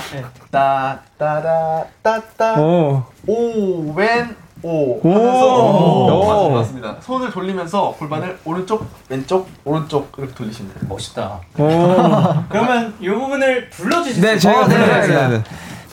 [0.51, 4.99] 따, 따다, 따따, 오, 오, 왼, 오.
[5.01, 6.45] 하면서 오.
[6.45, 6.51] 오.
[6.51, 6.97] 맞습니다.
[7.01, 10.83] 손을 돌리면서 골반을 오른쪽, 왼쪽, 오른쪽 이렇게 돌리시면 돼요.
[10.87, 11.39] 멋있다.
[12.49, 14.21] 그러면 이 부분을 불러주시죠.
[14.21, 15.29] 네, 제가 불러드릴게요.
[15.29, 15.43] 네.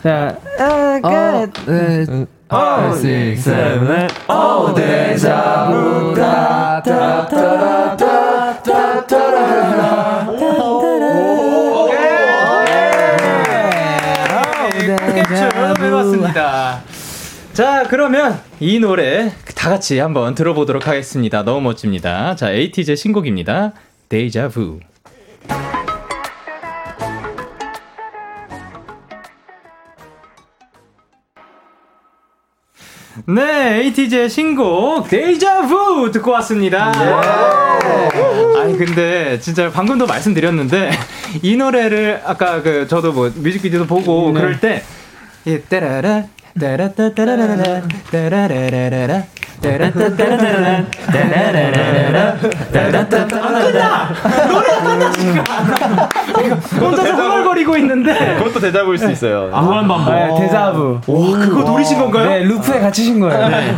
[0.03, 1.53] 자, 아, 끝.
[1.65, 2.27] 네.
[2.49, 4.13] Five, six, seven, eight.
[4.29, 6.15] Oh, deja vu.
[6.15, 9.49] Da, da, da, da, da, da, da, da,
[15.81, 16.83] 해봤습니다.
[17.53, 21.43] 자, 그러면 이 노래 다 같이 한번 들어보도록 하겠습니다.
[21.43, 22.37] 너무 멋집니다.
[22.37, 23.73] 자, 에이티즈의 신곡입니다.
[24.09, 24.81] 데이자부.
[33.27, 36.93] 네, 에이티즈의 신곡 데이자부 듣고 왔습니다.
[36.95, 38.61] 예.
[38.61, 40.91] 아니 근데 진짜 방금도 말씀드렸는데
[41.43, 44.41] 이 노래를 아까 그 저도 뭐 뮤직비디오도 보고 네.
[44.41, 46.25] 그럴 때이 따라라
[46.59, 49.23] 따라따따라라라 따라라라라
[49.63, 50.85] 따라따따라라라
[52.73, 54.09] 따라따따라라라 안 끝나!
[54.49, 55.45] 노래가 끝나 지금!
[56.81, 59.49] 혼자서 흥얼거리고 있는데 그것도 대자부일 수 있어요.
[59.49, 60.15] 무한 반복.
[60.15, 61.01] 네, 대자부.
[61.07, 62.29] 와, 그거 노리신 건가요?
[62.29, 63.49] 네, 루프에 갇히신 거예요.
[63.49, 63.75] 네.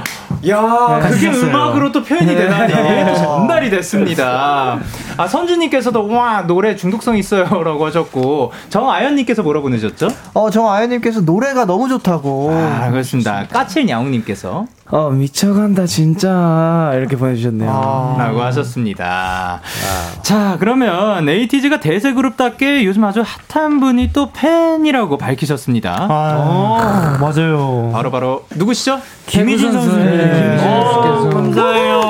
[0.49, 3.15] 야, 네, 그게 음악으로 또 표현이 되다니 네.
[3.15, 4.79] 전달이 됐습니다.
[5.17, 10.09] 아, 선주님께서도 와 노래 중독성 있어요라고 하셨고 정아연님께서 뭐라고 보내셨죠?
[10.35, 12.51] 어, 정아연님께서 노래가 너무 좋다고.
[12.53, 13.47] 아, 그렇습니다.
[13.49, 17.71] 까칠냐옹님께서 어 미쳐간다 진짜 이렇게 보내주셨네요.
[17.71, 19.61] 아, 라고 하셨습니다.
[19.63, 20.23] 아.
[20.23, 26.07] 자 그러면 에이티즈가 대세 그룹답게 요즘 아주 핫한 분이 또 팬이라고 밝히셨습니다.
[26.11, 27.91] 아, 어, 맞아요.
[27.93, 29.01] 바로 바로 누구시죠?
[29.27, 30.07] 김희진 선수님.
[30.07, 30.59] 네.
[30.61, 32.01] 어, 감사해요.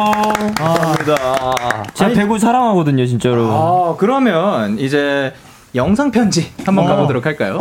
[0.60, 1.82] 아, 감사합니다.
[1.94, 3.46] 제가 배구 사랑하거든요, 진짜로.
[3.50, 5.32] 아, 그러면 이제
[5.74, 6.88] 영상 편지 한번 어.
[6.88, 7.58] 가보도록 할까요?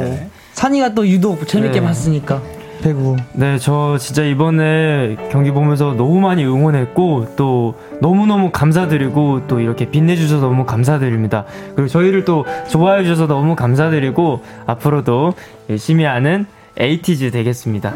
[0.00, 0.30] 네.
[0.54, 1.86] 산이가 또 유독 재밌게 네.
[1.86, 2.40] 봤으니까.
[2.82, 3.16] 배구.
[3.34, 10.16] 네, 저 진짜 이번에 경기 보면서 너무 많이 응원했고 또 너무너무 감사드리고 또 이렇게 빛내
[10.16, 11.44] 주셔서 너무 감사드립니다.
[11.76, 15.34] 그리고 저희를 또 좋아해 주셔서 너무 감사드리고 앞으로도
[15.70, 17.94] 열심히 하는 에이티즈 되겠습니다.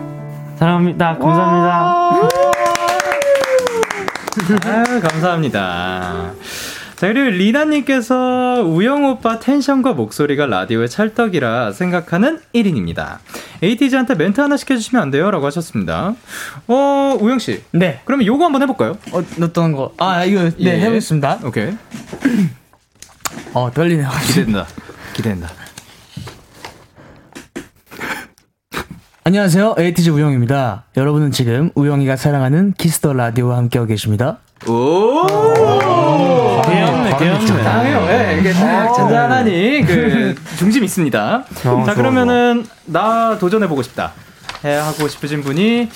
[0.57, 1.19] 사랑합니다.
[1.19, 2.29] 감사합니다.
[4.67, 6.33] 아, 감사합니다.
[6.97, 13.19] 자, 그리고 리나님께서 우영 오빠 텐션과 목소리가 라디오의 찰떡이라 생각하는 1인입니다.
[13.63, 15.31] 에이티즈한테 멘트 하나 시켜주시면 안 돼요?
[15.31, 16.15] 라고 하셨습니다.
[16.67, 17.63] 어, 우영씨.
[17.73, 18.01] 네.
[18.07, 18.97] 그러면 요거 한번 해볼까요?
[19.13, 19.93] 어, 어떤 거?
[19.99, 20.81] 아, 이거, 네, 예.
[20.81, 21.41] 해보겠습니다.
[21.45, 21.75] 오케이.
[23.53, 24.09] 어, 떨리네요.
[24.29, 24.67] 기대된다.
[25.13, 25.51] 기대된다.
[29.25, 29.75] 안녕하세요.
[29.77, 30.85] 에이티즈 우영입니다.
[30.97, 34.39] 여러분은 지금 우영이가 사랑하는 Kiss the Radio와 함께하고 계십니다.
[34.67, 35.27] 오!
[35.27, 35.96] 귀
[37.19, 37.47] 귀엽네.
[37.47, 38.07] 적당해요.
[38.11, 41.45] 예, 이게 딱 잔잔하니 그 중심 있습니다.
[41.67, 44.13] 어, 자, 그러면은 나 도전해 보고 싶다.
[44.65, 45.89] 해 하고 싶으신 분이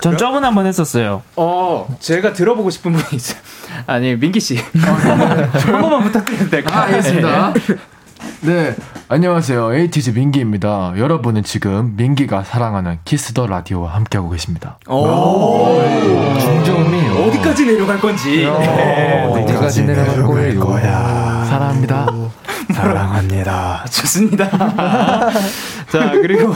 [0.00, 1.22] 전 저번에 한번 했었어요.
[1.36, 3.38] 어, 제가 들어보고 싶은 분이 있어요.
[3.86, 4.56] 아니, 민기 씨.
[4.78, 6.78] 한 번만 부탁드려도 될까요?
[6.78, 7.54] 아, 알겠습니다.
[8.42, 8.74] 네,
[9.10, 9.74] 안녕하세요.
[9.74, 10.92] 에이티즈 민기입니다.
[10.98, 14.78] 여러분은 지금 민기가 사랑하는 Kiss the Radio와 함께하고 계십니다.
[14.86, 15.80] 오,
[16.38, 18.44] 중저음이 어디까지 내려갈 건지.
[18.44, 19.24] 네.
[19.24, 21.44] 어디까지 내려갈 거야.
[21.48, 22.06] 사랑합니다.
[22.74, 23.84] 사랑합니다.
[23.90, 24.48] 좋습니다.
[25.90, 26.52] 자, 그리고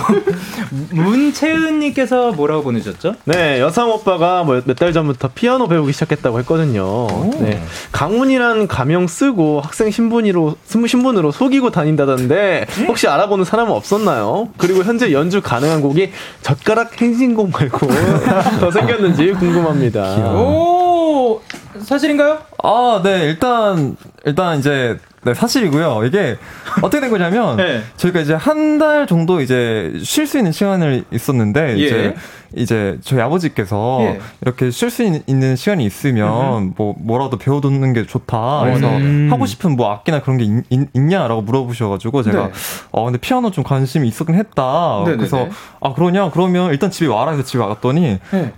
[0.90, 3.14] 문채은님께서 뭐라고 보내셨죠?
[3.25, 7.07] 네, 여상 오빠가 뭐몇달 전부터 피아노 배우기 시작했다고 했거든요.
[7.40, 7.62] 네.
[7.92, 14.48] 강훈이란 가명 쓰고 학생 신분으로, 신분으로 속이고 다닌다던데 혹시 알아보는 사람은 없었나요?
[14.59, 17.88] 그리고 현재 연주 가능한 곡이 젓가락 행진곡 말고
[18.61, 20.33] 더 생겼는지 궁금합니다.
[20.35, 21.40] 오,
[21.81, 22.38] 사실인가요?
[22.62, 26.03] 아, 네, 일단, 일단 이제 네, 사실이고요.
[26.05, 26.37] 이게
[26.79, 27.83] 어떻게 된 거냐면 네.
[27.96, 31.85] 저희가 이제 한 달 정도 이제 쉴 수 있는 시간을 있었는데 예.
[31.85, 32.14] 이제
[32.57, 34.20] 이제 저희 아버지께서 예.
[34.40, 36.75] 이렇게 쉴 수 있는 시간이 있으면 음.
[36.77, 38.62] 뭐 뭐라도 배워두는 게 좋다.
[38.64, 39.29] 그래서 음.
[39.31, 42.53] 하고 싶은 뭐 악기나 그런 게 있, 냐 라고 물어보셔가지고 제가 네.
[42.90, 45.03] 어 근데 피아노 좀 관심이 있었긴 했다.
[45.05, 45.16] 네네네.
[45.18, 45.48] 그래서
[45.81, 48.53] 아 그러냐 그러면 일단 집에 와라 해서 집에 왔더니 네.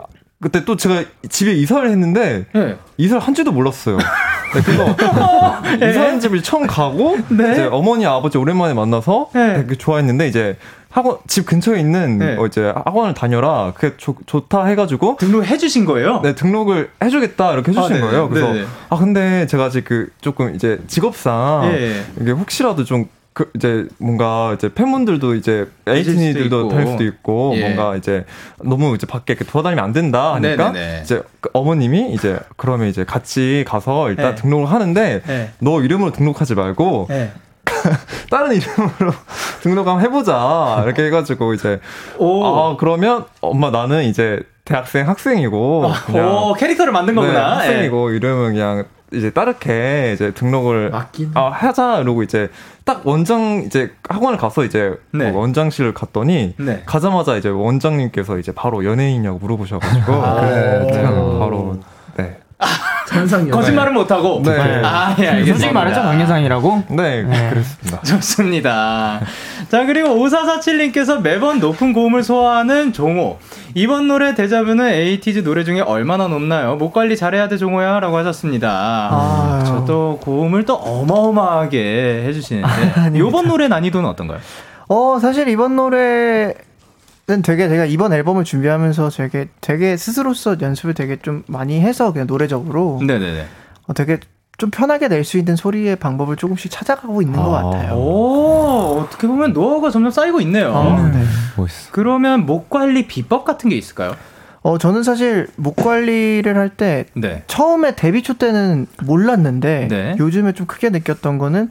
[0.44, 2.76] 그때 또 제가 집에 이사를 했는데 네.
[2.98, 3.96] 이사를 한 줄도 몰랐어요.
[3.96, 4.94] 네, 그래서
[5.80, 5.90] 네.
[5.90, 7.52] 이사한 집을 처음 가고 네.
[7.52, 9.54] 이제 어머니 아버지 오랜만에 만나서 네.
[9.54, 10.58] 되게 좋아했는데 이제
[10.90, 12.36] 학원 집 근처에 있는 네.
[12.38, 16.20] 어 이제 학원을 다녀라 그게 조, 좋다 해가지고 등록해 주신 거예요?
[16.22, 18.28] 네 등록을 해주겠다 이렇게 해주신 아, 거예요.
[18.28, 18.66] 그래서 네네.
[18.90, 22.04] 아 근데 제가 아직 그 조금 이제 직업상 예.
[22.20, 27.62] 이게 혹시라도 좀 그 이제 뭔가 이제 팬분들도 이제 에이티니들도 될 수도 있고 예.
[27.62, 28.24] 뭔가 이제
[28.62, 31.00] 너무 이제 밖에 돌아다니면 안 된다 하니까 네네네.
[31.02, 34.40] 이제 그 어머님이 이제 그러면 이제 같이 가서 일단 네.
[34.40, 35.50] 등록을 하는데 네.
[35.58, 37.32] 너 이름으로 등록하지 말고 네.
[38.30, 39.12] 다른 이름으로
[39.62, 41.80] 등록 한번 해보자 이렇게 해가지고 이제
[42.18, 42.44] 오.
[42.44, 48.16] 아 그러면 엄마 나는 이제 대학생 학생이고 아, 오, 캐릭터를 만든 거구나 네, 학생이고 예.
[48.16, 50.92] 이름은 그냥 이제 따르게 이제 등록을
[51.34, 52.50] 아, 하자 이러고 이제
[52.84, 55.30] 딱 원장 이제 학원을 가서 이제 네.
[55.30, 56.82] 뭐 원장실을 갔더니 네.
[56.86, 61.02] 가자마자 이제 원장님께서 이제 바로 연예인이냐고 물어보셔가지고 아, 네,
[61.38, 61.78] 바로
[62.16, 62.38] 네.
[63.14, 64.42] 전상 거짓말을 못 하고.
[64.44, 64.50] 네.
[64.84, 65.46] 아, 예, 알겠습니다.
[65.46, 66.84] 솔직히 말했죠, 강예상이라고?
[66.90, 68.02] 네, 네, 그렇습니다.
[68.04, 69.20] 좋습니다.
[69.68, 73.38] 자, 그리고 5447님께서 매번 높은 고음을 소화하는 종호.
[73.74, 76.76] 이번 노래 대자뷰는 에이티즈 노래 중에 얼마나 높나요?
[76.76, 78.00] 목 관리 잘해야 돼, 종호야.
[78.00, 78.68] 라고 하셨습니다.
[79.10, 82.68] 아, 저도 고음을 또 어마어마하게 해주시는데.
[82.96, 84.38] 아, 이번 노래 난이도는 어떤가요?
[84.88, 86.52] 어, 사실 이번 노래
[87.26, 92.26] 는 되게 제가 이번 앨범을 준비하면서 되게 되게 스스로서 연습을 되게 좀 많이 해서 그냥
[92.26, 93.46] 노래적으로 네네네
[93.86, 94.18] 어, 되게
[94.58, 97.42] 좀 편하게 낼 수 있는 소리의 방법을 조금씩 찾아가고 있는 아.
[97.42, 97.94] 것 같아요.
[97.94, 100.74] 오, 어떻게 보면 노하우가 점점 쌓이고 있네요.
[100.76, 101.24] 아, 네.
[101.56, 101.88] 멋있어.
[101.92, 104.14] 그러면 목 관리 비법 같은 게 있을까요?
[104.62, 107.42] 어, 저는 사실 목 관리를 할때 네.
[107.46, 110.16] 처음에 데뷔 초 때는 몰랐는데 네.
[110.18, 111.70] 요즘에 좀 크게 느꼈던 거는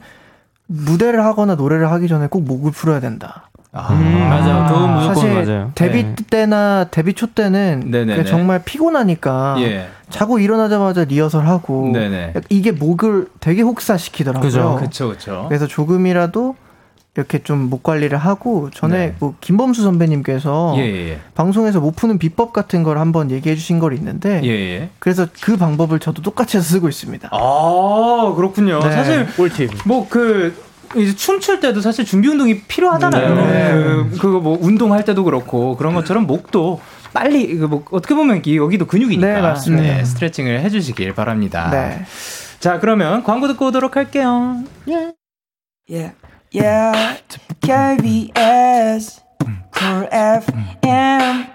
[0.66, 3.50] 무대를 하거나 노래를 하기 전에 꼭 목을 풀어야 된다.
[3.76, 4.66] 아, 음, 맞아요.
[4.68, 5.72] 그건 무조건 사실 맞아요.
[5.74, 6.14] 데뷔 네.
[6.30, 9.88] 때나 데뷔 초 때는 정말 피곤하니까 예.
[10.10, 11.92] 자고 일어나자마자 리허설 하고
[12.48, 14.76] 이게 목을 되게 혹사시키더라고요.
[14.80, 15.46] 그죠, 그죠.
[15.48, 16.54] 그래서 조금이라도
[17.16, 19.14] 이렇게 좀 목 관리를 하고 전에 네.
[19.20, 21.18] 뭐 김범수 선배님께서 예, 예, 예.
[21.36, 24.90] 방송에서 못 푸는 비법 같은 걸 한번 얘기해 주신 걸 있는데 예, 예.
[24.98, 27.28] 그래서 그 방법을 저도 똑같이 해서 쓰고 있습니다.
[27.30, 28.80] 아 그렇군요.
[28.80, 28.90] 네.
[28.90, 29.70] 사실 꿀팁.
[29.86, 30.63] 뭐 그
[30.96, 33.34] 이제 춤출 때도 사실 준비 운동이 필요하잖아요.
[33.34, 33.72] 네.
[33.72, 36.80] 그, 그거 뭐 운동할 때도 그렇고 그런 것처럼 목도
[37.12, 39.82] 빨리 뭐 어떻게 보면 여기도 근육이니까 네, 맞습니다.
[39.82, 41.70] 네, 스트레칭을 해주시길 바랍니다.
[41.70, 42.04] 네.
[42.58, 44.62] 자 그러면 광고 듣고 오도록 할게요.
[44.86, 45.12] Yeah,
[45.88, 46.14] yeah,
[46.54, 47.20] yeah.
[47.60, 49.22] KBS,
[49.76, 51.46] Cool FM,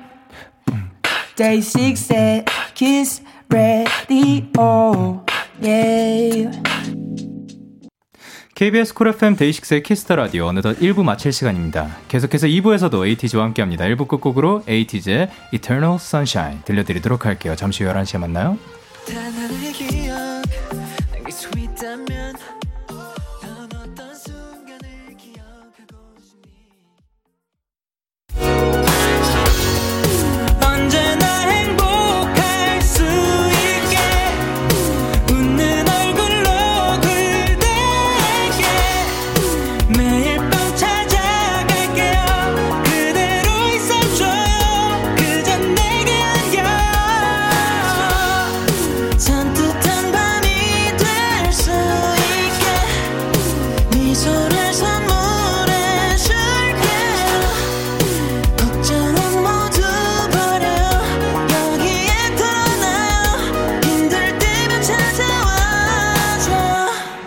[1.35, 5.23] Day 6의 Kiss Radio.
[5.61, 6.51] Yeah.
[8.59, 11.95] KBS Cool FM 데이식스의 Kiss the Radio 어느덧 1부 마칠 시간입니다.
[12.09, 13.85] 계속해서 2부에서도 에이티즈와 함께합니다.
[13.85, 17.55] 1부 끝곡으로 에이티즈의 Eternal Sunshine 들려드리도록 할게요.
[17.55, 18.57] 잠시 후 11시에 만나요.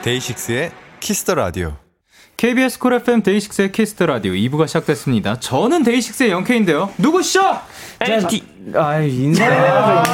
[0.02, 1.76] 데이식스의 Kiss the Radio.
[2.36, 5.38] KBS Cool FM 데이식스의 Kiss the Radio 2부가 시작됐습니다.
[5.38, 6.90] 저는 데이식스의 영케인데요.
[6.98, 7.40] 누구시죠?
[8.00, 8.42] 에이,
[8.74, 10.10] 아, 인사해야죠.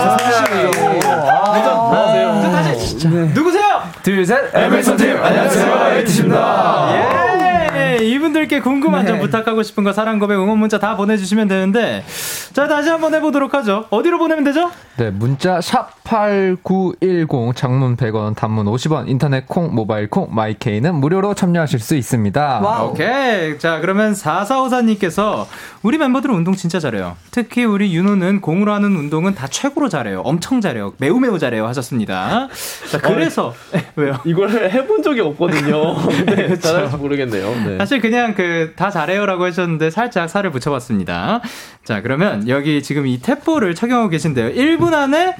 [2.36, 3.26] 인사하세요.
[3.34, 3.82] 누구세요?
[4.02, 4.54] 둘, 셋.
[4.54, 5.16] 에merson 팀.
[5.16, 5.96] 안녕하세요.
[5.96, 7.27] 에이티즈입니다.
[8.18, 8.28] 예.
[8.28, 9.12] 이분들께 궁금한 네.
[9.12, 12.04] 점 부탁하고 싶은 거 사랑 고백 응원 문자 다 보내주시면 되는데
[12.52, 13.86] 자 다시 한번 해보도록 하죠.
[13.90, 14.70] 어디로 보내면 되죠?
[14.96, 21.34] 네 문자 샵 #8910 장문 100원, 단문 50원, 인터넷 콩, 모바일 콩, My K는 무료로
[21.34, 22.60] 참여하실 수 있습니다.
[22.60, 22.90] 와우.
[22.90, 25.46] 오케이 자 그러면 4454님께서
[25.82, 27.16] 우리 멤버들은 운동 진짜 잘해요.
[27.30, 30.22] 특히 우리 윤호는 공으로 하는 운동은 다 최고로 잘해요.
[30.24, 30.94] 엄청 잘해요.
[30.98, 32.48] 매우 매우 잘해요 하셨습니다.
[32.90, 34.18] 자 그래서 어, 왜요?
[34.24, 35.96] 이걸 해본 적이 없거든요.
[36.26, 37.54] 네, 잘할지 모르겠네요.
[37.66, 37.78] 네.
[37.78, 41.40] 사실 그냥 그 다 잘해요라고 하셨는데 살짝 살을 붙여봤습니다.
[41.84, 44.50] 자 그러면 여기 지금 이 tap ball을 착용하고 계신데요.
[44.54, 45.34] 1분 안에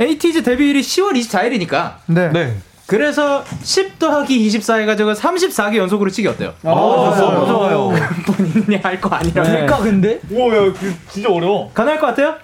[0.00, 1.94] 에이티즈 데뷔일이 10월 24일이니까.
[2.06, 2.30] 네.
[2.32, 2.56] 네.
[2.86, 6.52] 그래서 10 더하기 24 해가지고 34개 연속으로 치기 어때요?
[6.62, 7.90] 아, 너무 좋아요.
[8.26, 9.42] 본인이 할 거 아니라.
[9.44, 9.50] 네.
[9.60, 10.20] 될까, 근데?
[10.30, 11.70] 오, 야, 그 진짜 어려워.
[11.72, 12.34] 가능할 것 같아요?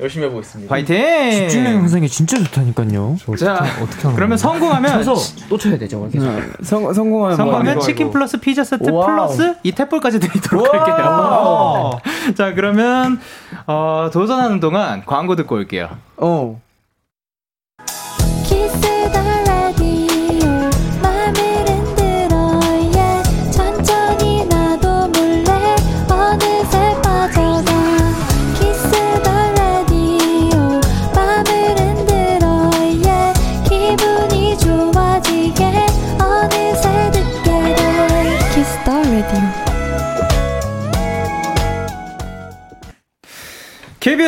[0.00, 0.72] 열심히 해보겠습니다.
[0.72, 1.30] 화이팅!
[1.32, 3.16] 집중력 향상이 진짜 좋다니까요.
[3.38, 6.08] 자, 어떻게 그러면 성공하면 쳐서 또 쳐야 되죠.
[6.10, 6.26] 계속.
[6.30, 6.42] 네.
[6.62, 9.06] 성, 성공하면 성공하면 뭐 치킨 플러스 피자 세트 와우.
[9.06, 11.90] 플러스 이 탭볼까지 드리도록 할게요.
[12.36, 13.20] 자, 그러면
[13.66, 15.88] 어, 도전하는 동안 광고 듣고 올게요.
[16.16, 16.60] 어.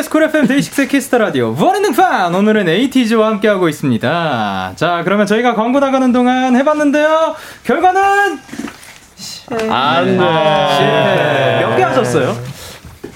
[0.01, 4.73] KBS Cool FM DAY6 Kiss the Radio fan 오늘은 ATEEZ와 함께하고 있습니다.
[4.75, 7.35] 자 그러면 저희가 광고 나가는 동안 해봤는데요.
[7.63, 8.39] 결과는
[9.69, 11.59] 안돼 네.
[11.61, 12.35] 몇개 하셨어요?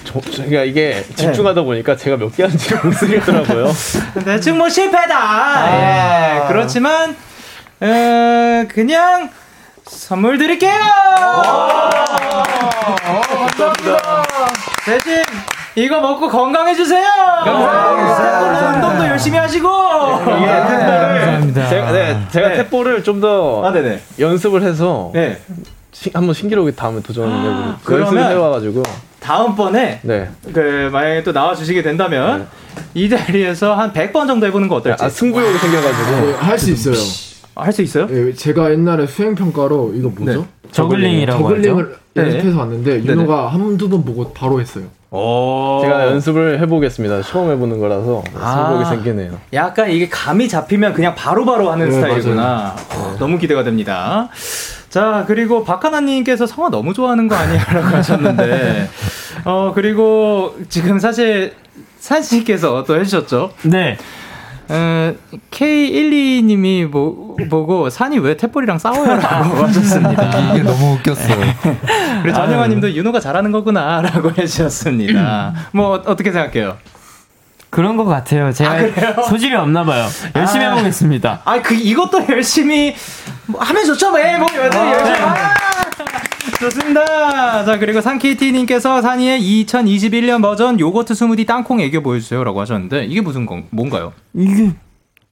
[0.04, 3.72] 저, 그러니까 이게 집중하다 보니까 제가 몇 개 하는지 못 쓰겠더라고요.
[4.24, 5.16] 대충 뭐 실패다.
[5.18, 7.16] 아~ 예, 그렇지만
[7.82, 9.30] 에, 그냥
[9.86, 10.70] 선물 드릴게요.
[13.00, 14.22] 감사합니다.
[14.84, 15.22] 대신
[15.78, 17.06] 이거 먹고 건강해주세요!
[17.44, 18.74] 감사합니다.
[18.76, 19.68] 운동도 열심히 하시고!
[19.68, 21.68] 예, 감사합니다.
[21.68, 22.64] 제가, 네, 제가 네.
[22.64, 23.72] 탭볼을 좀 더 아,
[24.18, 25.38] 연습을 해서 네.
[25.92, 28.82] 시, 한번 신기록에 다음에 도전해보고 아, 그러면 해와가지고
[29.20, 30.30] 다음번에 네.
[30.52, 32.82] 그 만약에 또 나와주시게 된다면 네.
[32.94, 35.02] 이 자리에서 한 100번 정도 해보는 거 어떨지?
[35.02, 36.94] 아, 승부욕이 생겨가지고 네, 할수 있어요.
[37.54, 38.06] 할 수 있어요?
[38.06, 40.40] 네, 제가 옛날에 수행 평가로 이거 뭐죠?
[40.62, 40.70] 네.
[40.72, 44.84] 저글링이라고 저글링을 연습해서 왔는데 윤호가 한두 번 보고 바로 했어요.
[45.10, 47.22] 제가 연습을 해보겠습니다.
[47.22, 49.38] 처음 해보는 거라서 승부욕이 아, 생기네요.
[49.52, 52.74] 약간 이게 감이 잡히면 그냥 바로바로 바로 하는 네, 스타일이구나.
[52.96, 54.28] 어, 너무 기대가 됩니다.
[54.88, 57.64] 자, 그리고 박하나님께서 성화 너무 좋아하는 거 아니야?
[57.72, 58.88] 라고 하셨는데,
[59.44, 61.54] 어, 그리고 지금 사실
[61.98, 63.52] 산씨께서 또 해주셨죠?
[63.64, 63.96] 네.
[64.68, 65.14] 어,
[65.50, 70.54] K12님이 보, 보고 산이 왜 탭볼이랑 싸워요라고 하셨습니다.
[70.54, 71.38] 이게 너무 웃겼어요.
[72.22, 75.54] 그리고 전영아님도 윤호가 잘하는 거구나라고 해주셨습니다.
[75.72, 76.76] 뭐 어떻게 생각해요?
[77.70, 78.52] 그런 것 같아요.
[78.52, 80.06] 제가 아, 소질이 없나 봐요.
[80.34, 81.42] 열심히 아, 해보겠습니다.
[81.44, 82.94] 아, 그 이것도 열심히
[83.46, 84.78] 뭐 하면 좋죠, 뭐, 뭐 열심히.
[84.78, 85.54] 아,
[86.60, 87.64] 좋습니다.
[87.64, 92.42] 자, 그리고 상키티님께서 산이의 2021년 버전 요거트 스무디 땅콩 애교 보여주세요.
[92.44, 94.12] 라고 하셨는데, 이게 무슨 건, 뭔가요?
[94.34, 94.72] 이게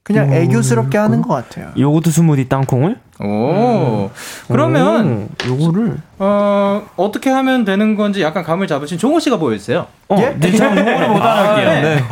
[0.03, 1.71] 그냥 애교스럽게 하는 것 같아요.
[1.77, 2.99] 요거트 스무디 땅콩을?
[3.21, 3.25] 오.
[3.25, 4.09] 음.
[4.47, 9.87] 그러면 오, 요거를 어 어떻게 하면 되는 건지 약간 감을 잡으신 종호 씨가 보여주세요.
[10.09, 10.35] 어, 예?
[10.37, 11.69] 네, 제가 요거를 못 알아볼게요.
[11.69, 11.81] 네.
[11.95, 12.03] 네.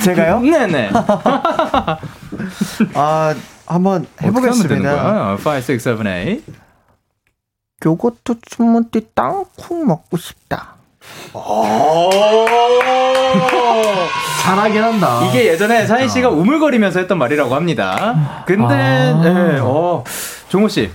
[0.00, 0.40] 제가요?
[0.40, 0.90] 네 네.
[2.94, 3.34] 아
[3.66, 5.36] 한번 해 보겠습니다.
[5.44, 6.40] 5, 6, 7, 8.
[7.84, 10.74] 요거트 스무디 땅콩 먹고 싶다.
[14.42, 15.26] 잘하긴 한다.
[15.28, 18.44] 이게 예전에 사인 씨가 우물거리면서 했던 말이라고 합니다.
[18.46, 20.04] 근데 아~ 네, 어,
[20.48, 20.90] 종호 씨,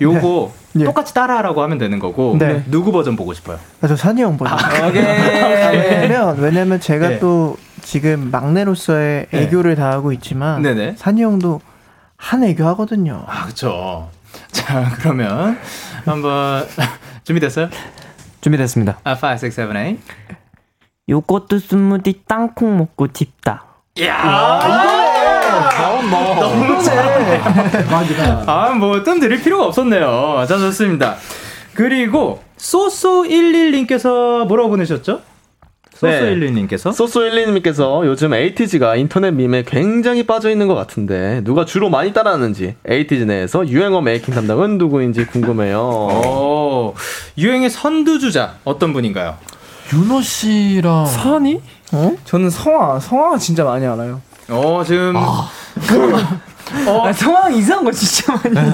[0.00, 0.84] 요거 네.
[0.84, 2.62] 똑같이 따라하라고 하면 되는 거고 네.
[2.66, 3.58] 누구 버전 보고 싶어요?
[3.80, 4.58] 아, 저 산이 형 버전.
[4.58, 7.18] 아, 왜냐면 왜냐면 제가 네.
[7.18, 9.42] 또 지금 막내로서의 네.
[9.42, 10.94] 애교를 다하고 있지만 네네.
[10.96, 11.60] 산이 형도
[12.16, 13.24] 한 애교 하거든요.
[13.26, 14.10] 아 그렇죠.
[14.52, 15.58] 자 그러면
[16.04, 16.66] 한번
[17.24, 17.68] 준비됐어요?
[18.40, 18.98] 준비됐습니다.
[19.04, 19.96] 아, 5, 6, 7, 8.
[21.08, 23.64] 요거트 스무디 땅콩 먹고 딥다.
[23.96, 26.40] 이야, 이거네.
[26.40, 27.40] 너무 잘해.
[28.46, 30.44] 아, 뭐, 뜸 들일 필요가 없었네요.
[30.48, 31.16] 자, 좋습니다.
[31.74, 35.22] 그리고, 소소11님께서 뭐라고 보내셨죠?
[36.00, 36.90] 소소11님께서?
[36.90, 36.96] 네.
[36.96, 43.24] 소소11님께서 요즘 ATEEZ가 인터넷 meme에 굉장히 빠져 있는 것 같은데 누가 주로 많이 따라하는지 에이티즈
[43.24, 45.80] 내에서 유행어 making 담당은 누구인지 궁금해요.
[45.80, 46.94] 오,
[47.36, 49.36] 유행의 선두주자 어떤 분인가요?
[49.92, 51.60] 윤호 씨랑 산이?
[51.92, 52.16] 어?
[52.24, 54.20] 저는 성화, 성화가 진짜 많이 알아요.
[54.50, 55.50] 어, 지금 아.
[56.86, 57.06] 어.
[57.06, 58.54] 아, 성화 이상한 거 진짜 많이.
[58.54, 58.72] 네.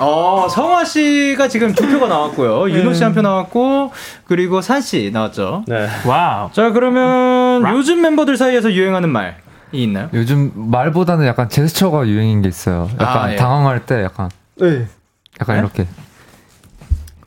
[0.00, 2.70] 어, 성화 씨가 지금 두 표가 나왔고요.
[2.70, 3.92] 윤호 씨 한 표 나왔고,
[4.26, 5.64] 그리고 산 씨 나왔죠.
[5.66, 5.88] 네.
[6.06, 6.50] Wow.
[6.52, 7.72] 자, 그러면 와.
[7.72, 9.38] 요즘 멤버들 사이에서 유행하는 말.
[9.72, 10.08] 이 있나요?
[10.14, 12.88] 요즘 말보다는 약간 제스처가 유행인 게 있어요.
[13.00, 13.36] 약간 아, 예.
[13.36, 14.30] 당황할 때 약간
[14.60, 14.86] 네.
[15.40, 15.60] 약간 네?
[15.60, 15.86] 이렇게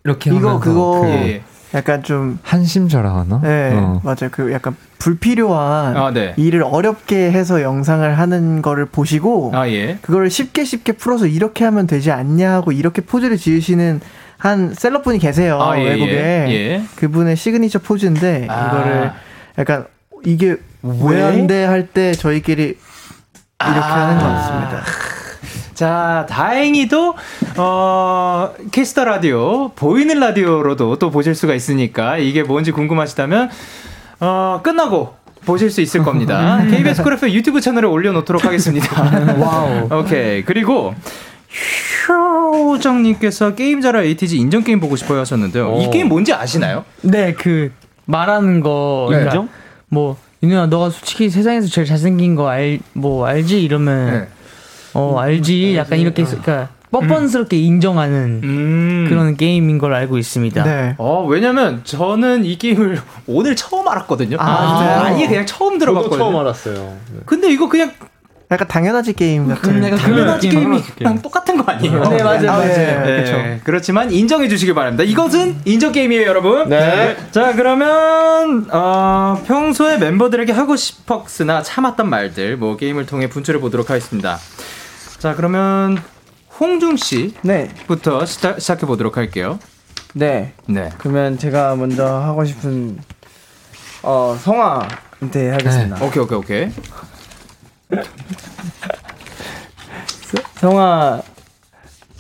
[0.05, 1.43] 이렇게 이거 그거 그, 예.
[1.73, 3.39] 약간 좀 한심절하 하나?
[3.41, 4.01] 네, 어.
[4.03, 4.29] 맞아요.
[4.31, 6.33] 그 약간 불필요한 아, 네.
[6.37, 9.97] 일을 어렵게 해서 영상을 하는 거를 보시고 아, 예.
[10.01, 14.01] 그걸 쉽게 쉽게 풀어서 이렇게 하면 되지 않냐 하고 이렇게 포즈를 지으시는
[14.37, 16.83] 한 celeb분이 계세요 아, 예, 외국에 예, 예.
[16.95, 18.67] 그분의 시그니처 포즈인데 아.
[18.67, 19.11] 이거를
[19.57, 19.85] 약간
[20.25, 24.81] 이게 왜 안 돼 할 때 저희끼리 이렇게 하는 것 같습니다.
[25.79, 27.15] 자, 다행히도,
[27.55, 33.49] 어, Kiss the Radio, 보이는 라디오로도 또 보실 수가 있으니까 이게 뭔지 궁금하시다면,
[34.19, 35.13] 어, 끝나고
[35.45, 36.61] 보실 수 있을 겁니다.
[36.69, 39.01] KBS Cool FM YouTube 채널에 올려놓도록 하겠습니다.
[39.39, 40.01] Wow.
[40.01, 40.43] 오케이.
[40.43, 40.93] 그리고,
[42.49, 45.75] 효정님께서 게임 잘할 에이티즈 인정 게임 보고 싶어요 하셨는데요.
[45.75, 45.81] 오.
[45.81, 46.83] 이 게임 뭔지 아시나요?
[47.03, 47.71] 네, 그,
[48.03, 49.07] 말하는 거.
[49.11, 49.23] 네.
[49.23, 49.47] 인정?
[49.87, 53.63] 뭐, 윤호야, 너가 솔직히 세상에서 제일 잘생긴 거 알, 뭐, 알지?
[53.63, 54.11] 이러면.
[54.11, 54.38] 네.
[54.93, 57.61] 어 알지 약간 이렇게 그러니까 뻔뻔스럽게 음.
[57.61, 59.05] 인정하는 음.
[59.09, 60.63] 그런 게임인 걸 알고 있습니다.
[60.63, 60.95] 네.
[60.97, 64.37] 어, 왜냐면 저는 이 게임을 오늘 처음 알았거든요.
[64.39, 66.17] 아, 아 아예 그냥 처음 들어봤거든요.
[66.17, 66.97] 처음 알았어요.
[67.13, 67.19] 네.
[67.25, 67.91] 근데 이거 그냥
[68.51, 69.83] 약간 당연하지 게임 같은.
[69.83, 72.03] 음, 당연하지 게임이랑 똑같은 거 아니에요?
[72.05, 72.67] 네, 맞아요, 맞아요.
[72.67, 73.03] 네, 네.
[73.03, 73.59] 그렇죠.
[73.63, 75.03] 그렇지만 인정해 주시기 바랍니다.
[75.03, 76.67] 이것은 인정 게임이에요, 여러분.
[76.67, 77.15] 네.
[77.29, 84.39] 자, 그러면 uh, 평소에 멤버들에게 하고 싶었으나 참았던 말들, 뭐 게임을 통해 분출해 보도록 하겠습니다.
[85.19, 85.97] 자, 그러면
[86.59, 88.25] 홍중 씨부터 네.
[88.25, 89.59] 시작, 시작해 보도록 할게요.
[90.13, 90.53] 네.
[90.65, 90.89] 네.
[90.97, 92.97] 그러면 제가 먼저 하고 싶은
[94.01, 95.97] 어, 성화한테 하겠습니다.
[95.97, 96.05] 네.
[96.05, 96.71] 오케이, 오케이, 오케이.
[100.55, 101.21] 성화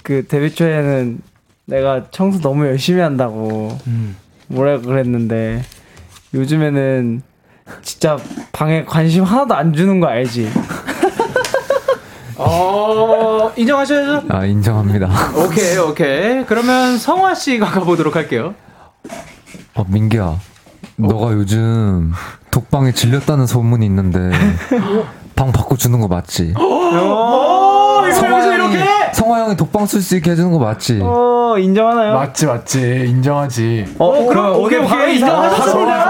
[0.03, 1.21] 그 데뷔 초에는
[1.65, 4.17] 내가 청소 너무 열심히 한다고 음.
[4.47, 5.63] 뭐라 그랬는데
[6.33, 7.21] 요즘에는
[7.81, 8.17] 진짜
[8.51, 10.49] 방에 관심 하나도 안 주는 거 알지?
[12.39, 14.27] 어, 인정하셔야죠?
[14.29, 15.09] 아, 인정합니다.
[15.35, 16.45] 오케이, 오케이.
[16.45, 18.55] 그러면 성화 씨가 가보도록 할게요.
[19.75, 20.23] 어, 민기야.
[20.23, 20.39] 어?
[20.95, 22.13] 너가 요즘
[22.51, 24.31] 독방에 질렸다는 소문이 있는데
[25.35, 26.53] 방 바꿔주는 거 맞지?
[26.57, 28.85] 어, 성화 형이 이렇게?
[29.13, 31.01] 성화 형이 독방 쓸 수 있게 해주는 거 맞지?
[31.03, 32.13] 어, 인정하나요?
[32.13, 33.05] 맞지, 맞지.
[33.07, 33.95] 인정하지.
[33.97, 35.19] 어, 어 그럼 오케이, 오케이.
[35.19, 36.09] 인정하셨습니다.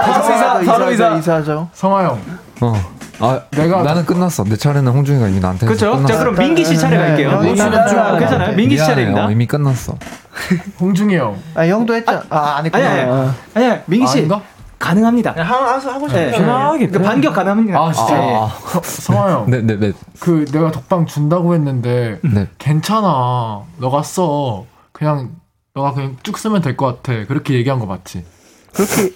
[0.64, 1.68] 바로 이사, 이사하죠.
[1.72, 2.20] 성화 형.
[2.60, 2.74] 어.
[3.22, 4.44] 아, 내가 나는 끝났어.
[4.44, 6.04] 내 차례는 홍중이가 이미 나한테 그렇죠.
[6.06, 7.40] 자, 그럼 민기 씨 차례 갈게요.
[7.42, 8.56] 네, 네, 네, 괜찮아요.
[8.56, 9.26] 민기 씨 차례입니다.
[9.26, 9.94] 어, 이미 끝났어.
[10.80, 11.36] 홍중이 형.
[11.54, 12.22] 아, 형도 했죠.
[12.30, 12.88] 아, 안 했구나.
[12.90, 14.28] 아니, 아니, 아니, 아니 민기 씨.
[14.30, 14.40] 아,
[14.78, 15.32] 가능합니다.
[15.32, 16.30] 하고 하고 싶어요.
[16.30, 16.88] 편하게.
[16.88, 17.78] 그 반격 가능합니다.
[17.78, 18.14] 아 진짜.
[18.14, 18.80] 아, 아.
[18.82, 19.50] 성화 형.
[19.50, 19.76] 네네네.
[19.78, 19.92] 네, 네.
[20.20, 22.48] 그 내가 독방 준다고 했는데 네.
[22.58, 23.60] 괜찮아.
[23.76, 24.64] 너가 써.
[24.92, 25.32] 그냥
[25.74, 27.26] 너가 그냥 쭉 쓰면 될 것 같아.
[27.26, 28.24] 그렇게 얘기한 거 맞지?
[28.72, 29.12] 그렇게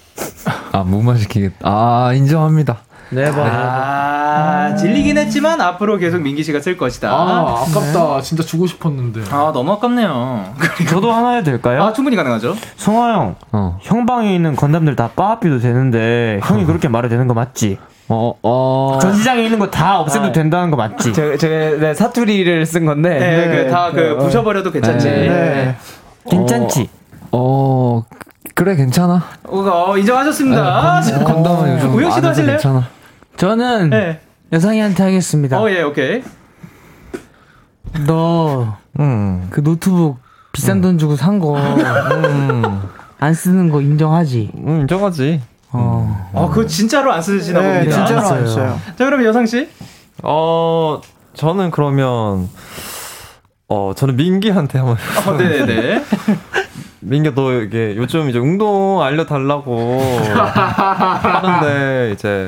[0.73, 1.57] 아 무마시키겠다.
[1.63, 2.81] 아 인정합니다.
[3.11, 3.53] 네, 맞아요.
[3.53, 7.11] 아, 질리긴 했지만 앞으로 계속 민기 씨가 쓸 것이다.
[7.11, 8.17] 아, 아깝다.
[8.17, 8.23] 네.
[8.23, 9.23] 진짜 주고 싶었는데.
[9.31, 10.55] 아, 너무 아깝네요.
[10.89, 11.83] 저도 하나 해도 될까요?
[11.83, 12.57] 아, 충분히 가능하죠.
[12.77, 13.79] 성화 형, 어.
[13.83, 17.79] 형 방에 있는 건담들 다 빠삐도 되는데 형이 그렇게 말해도 되는 거 맞지?
[18.09, 18.99] 어, 어.
[19.01, 21.13] 전시장에 있는 거 다 없애도 아, 된다는 거 맞지?
[21.15, 23.19] 제가, 제가 네, 사투리를 쓴 건데.
[23.19, 25.09] 네, 네, 그, 다 그, 그, 부셔버려도 괜찮지.
[25.09, 25.29] 네.
[25.29, 25.77] 네.
[26.31, 26.89] 괜찮지?
[27.31, 28.05] 어, 어,
[28.55, 29.23] 그래, 괜찮아.
[29.45, 31.01] 어, 인정하셨습니다.
[31.01, 31.95] 네, 건, 건담은 요즘.
[31.95, 32.57] 우영 씨도 하실래요?
[32.57, 32.89] 괜찮아.
[33.37, 34.21] 저는 네.
[34.53, 35.61] 여상이한테 하겠습니다.
[35.61, 36.23] 어, 예, 오케이.
[38.07, 39.49] 너, 음.
[39.51, 40.19] 그 노트북
[40.53, 40.83] 비싼 음.
[40.83, 42.83] 돈 주고 산 거, 음.
[43.19, 44.53] 안 쓰는 거 인정하지?
[44.57, 45.41] 음, 인정하지.
[45.73, 46.31] 어.
[46.33, 47.97] 어, 그거 진짜로 안 쓰시나 네, 봅니다.
[48.07, 48.81] 진짜로 안 써요.
[48.97, 49.69] 자, 그럼 여상 씨?
[50.23, 51.01] 어,
[51.35, 52.49] 저는 그러면
[53.69, 54.97] 어, 저는 민기한테 한번.
[55.27, 56.05] 어, 네네네.
[57.07, 60.01] 민규 너 이게 요즘 이제 운동 알려달라고
[60.35, 62.47] 하는데 이제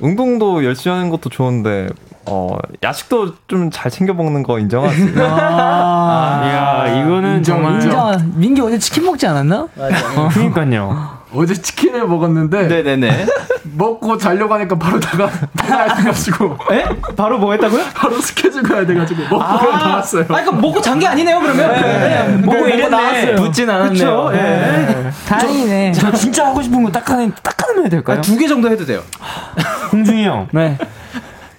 [0.00, 1.88] 운동도 열심히 하는 것도 좋은데
[2.26, 5.14] 어 야식도 좀 잘 챙겨 먹는 거 인정하지?
[5.18, 8.32] 아, 야 이거는 인정, 정말 인정.
[8.34, 9.68] 민규 어제 치킨 먹지 않았나?
[9.76, 10.20] 맞아.
[10.22, 11.17] 어, 그러니까요.
[11.34, 13.26] 어제 치킨을 먹었는데 네네네
[13.76, 16.84] 먹고 자려고 하니까 바로 나가 나가가지고 에?
[17.16, 17.84] 바로 뭐 했다고요?
[17.94, 20.22] 바로 스케줄 가야 돼가지고 먹고 아, 나왔어요.
[20.24, 21.72] 아 그러니까 먹고 잔 게 아니네요 그러면.
[21.72, 22.26] 네, 네.
[22.28, 22.36] 네.
[22.38, 22.88] 먹고 이랬네.
[22.88, 23.36] 나왔어요.
[23.36, 24.30] 붙진 않았네요.
[24.30, 24.38] 네.
[24.40, 25.10] 네.
[25.28, 25.92] 다행이네.
[25.92, 28.18] 저, 저, 진짜 하고 싶은 거 딱 하나 딱 하나만 해도 될까요?
[28.18, 29.02] 아, 두개 정도 해도 돼요.
[29.92, 30.48] 홍중이 형.
[30.52, 30.76] 네.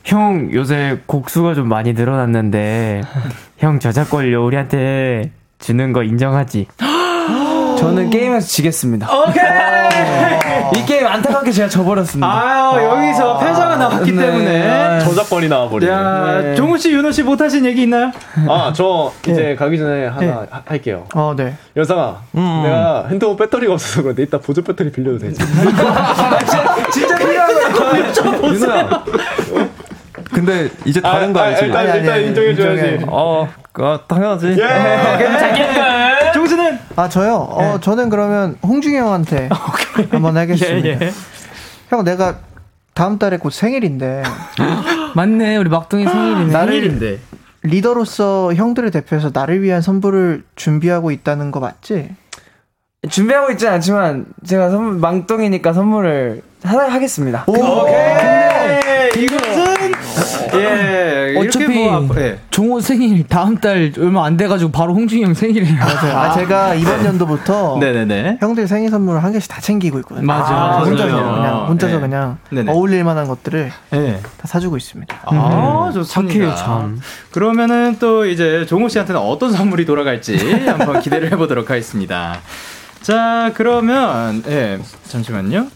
[0.04, 3.02] 형 요새 곡수가 좀 많이 늘어났는데
[3.60, 6.68] 형 저작권료 우리한테 주는 거 인정하지?
[7.80, 9.08] 저는 게임에서 지겠습니다.
[9.12, 9.44] 오케이.
[10.82, 12.28] 이 게임 안타깝게 제가 져버렸습니다.
[12.28, 14.22] 아유 여기서 패자가 나왔기 네.
[14.26, 15.92] 때문에 저작권이 나와버리네.
[15.92, 16.56] 야 네.
[16.56, 18.12] 종우 씨, 윤호 씨 못하신 얘기 있나요?
[18.48, 19.56] 아 저 이제 네.
[19.56, 20.28] 가기 전에 하나 네.
[20.30, 21.06] 하, 할게요.
[21.16, 21.54] 어 네.
[21.76, 22.64] 연상아, 음, 음.
[22.64, 25.40] 내가 핸드폰 배터리가 없어서 그런데 이따 보조 배터리 빌려도 되지?
[26.94, 28.52] 진짜 필요한 거야.
[28.54, 29.04] 윤호야.
[30.32, 31.64] 근데 이제 다른 아, 거 알지?
[31.64, 33.06] 아, 일단, 일단 인정해줘야지.
[33.08, 34.56] 어, 그, 당연하지.
[34.60, 34.64] 예.
[34.64, 36.59] 어, 종수는?
[37.00, 37.36] 아, 저요?
[37.36, 37.80] 어, 네.
[37.80, 39.48] 저는 그러면 홍중이 형한테
[40.12, 40.86] 한번 하겠습니다.
[40.90, 41.12] 예, 예.
[41.88, 42.40] 형, 내가
[42.94, 44.24] 다음 달에 곧 생일인데.
[45.16, 46.52] 맞네, 우리 막둥이 생일이네.
[46.52, 47.20] 생일인데.
[47.64, 52.10] 리더로서 형들을 대표해서 나를 위한 선물을 준비하고 있다는 거 맞지?
[53.10, 57.46] 준비하고 있지 않지만 제가 선물 망똥이니까 선물을 하나 하겠습니다.
[57.48, 59.24] 오, 오케이.
[59.24, 59.92] 이것은
[60.56, 61.19] 예
[61.88, 62.40] 어차피 뭐, 예.
[62.50, 65.76] 종호 생일 다음 달 얼마 안 돼가지고 바로 홍준이 형 생일이에요.
[65.78, 66.18] 맞아요.
[66.18, 68.38] 아, 제가 이번 연도부터 네네네.
[68.40, 70.26] 형들 생일 선물을 한 개씩 다 챙기고 있거든요.
[70.26, 70.54] 맞아.
[70.54, 72.00] 아, 혼자서 그냥 혼자서 네.
[72.02, 72.72] 그냥 네네.
[72.72, 74.22] 어울릴 만한 것들을 네.
[74.38, 75.18] 다 사주고 있습니다.
[75.26, 75.94] 아 음.
[75.94, 76.56] 좋습니다.
[76.56, 77.00] 참.
[77.32, 82.40] 그러면은 또 이제 종호 씨한테는 어떤 선물이 돌아갈지 한번 기대를 해보도록 하겠습니다.
[83.02, 84.78] 자, 그러면, 예,
[85.08, 85.68] 잠시만요.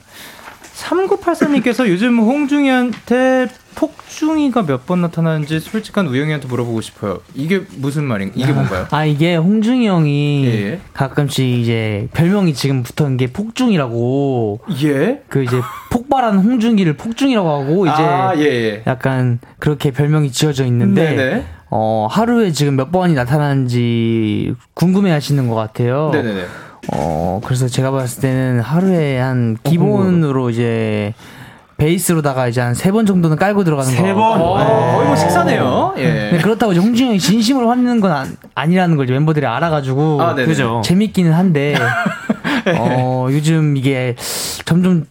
[0.76, 7.19] 3983님께서 요즘 홍중이한테 폭중이가 몇 번 나타나는지 솔직한 우영이한테 물어보고 싶어요.
[7.36, 8.32] 이게 무슨 말인?
[8.36, 8.88] 이게 뭔가요?
[8.91, 10.80] 아 이게 홍중이 형이 예, 예.
[10.93, 14.59] 가끔씩 이제 별명이 지금 붙은 게 폭중이라고.
[14.84, 15.21] 예.
[15.30, 15.59] 그 이제
[15.89, 18.84] 폭발하는 홍중이를 폭중이라고 하고 이제 아, 예, 예.
[18.88, 21.15] 약간 그렇게 별명이 지어져 있는데.
[21.15, 21.45] 네네.
[21.76, 26.11] 어 하루에 지금 몇 번이 나타나는지 궁금해하시는 것 같아요.
[26.13, 26.45] 네네네.
[26.93, 31.13] 어, 그래서 제가 봤을 때는 하루에 한 기본으로 이제
[31.78, 33.97] 베이스로다가 이제 한 세 번 정도는 깔고 들어가는 거.
[34.03, 34.41] 세 번?
[34.41, 34.93] 어, 네.
[34.95, 35.93] 거의 뭐 식사네요.
[35.97, 36.39] 예.
[36.41, 40.21] 그렇다고 홍진이 형이 진심으로 화내는 건 아, 니라는걸 멤버들이 알아가지고.
[40.21, 40.82] 아, 그죠.
[40.84, 41.76] 재밌기는 한데,
[42.78, 44.15] 어, 요즘 이게
[44.65, 45.05] 점점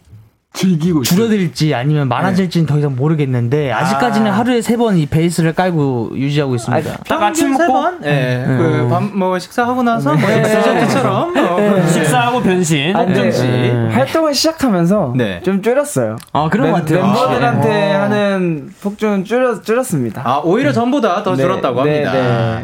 [0.53, 2.71] 즐기고 줄어들지 아니면 많아질지는 네.
[2.71, 4.37] 더 이상 모르겠는데 아직까지는 아.
[4.37, 6.91] 하루에 세 번 이 베이스를 깔고 유지하고 있습니다.
[6.91, 7.99] 아, 딱 아침 먹고 번?
[8.03, 8.45] 예.
[8.47, 8.57] 네.
[8.57, 10.43] 그밥뭐 식사하고 나서 뭐 네.
[10.43, 11.87] 디저트처럼 뭐 네.
[11.89, 12.95] 식사하고 변신.
[12.95, 13.87] 안정씨 네.
[13.91, 15.41] 활동을 시작하면서 네.
[15.43, 16.17] 좀 줄였어요.
[16.33, 17.03] 아 그런 것 같아요.
[17.03, 20.21] 멤버들한테 아, 하는 폭주는 줄였 줄였습니다.
[20.23, 22.61] 아 오히려 전보다 더 줄었다고 합니다.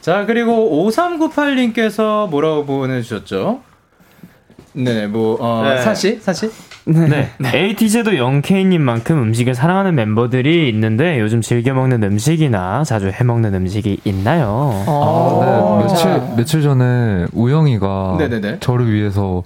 [0.00, 3.60] 자 그리고 5398님께서 뭐라고 보내주셨죠?
[4.74, 5.78] 네, 뭐, 어, 네.
[5.82, 6.18] 사실?
[6.22, 6.50] 사실?
[6.84, 7.30] 네.
[7.38, 7.50] 네.
[7.54, 14.72] 에이티즈도 영케이님만큼 음식을 사랑하는 멤버들이 있는데 요즘 즐겨 먹는 음식이나 자주 해 먹는 음식이 있나요?
[14.86, 18.58] 아, 네, 며칠 며칠 전에 우영이가 네네네.
[18.60, 19.42] 저를 위해서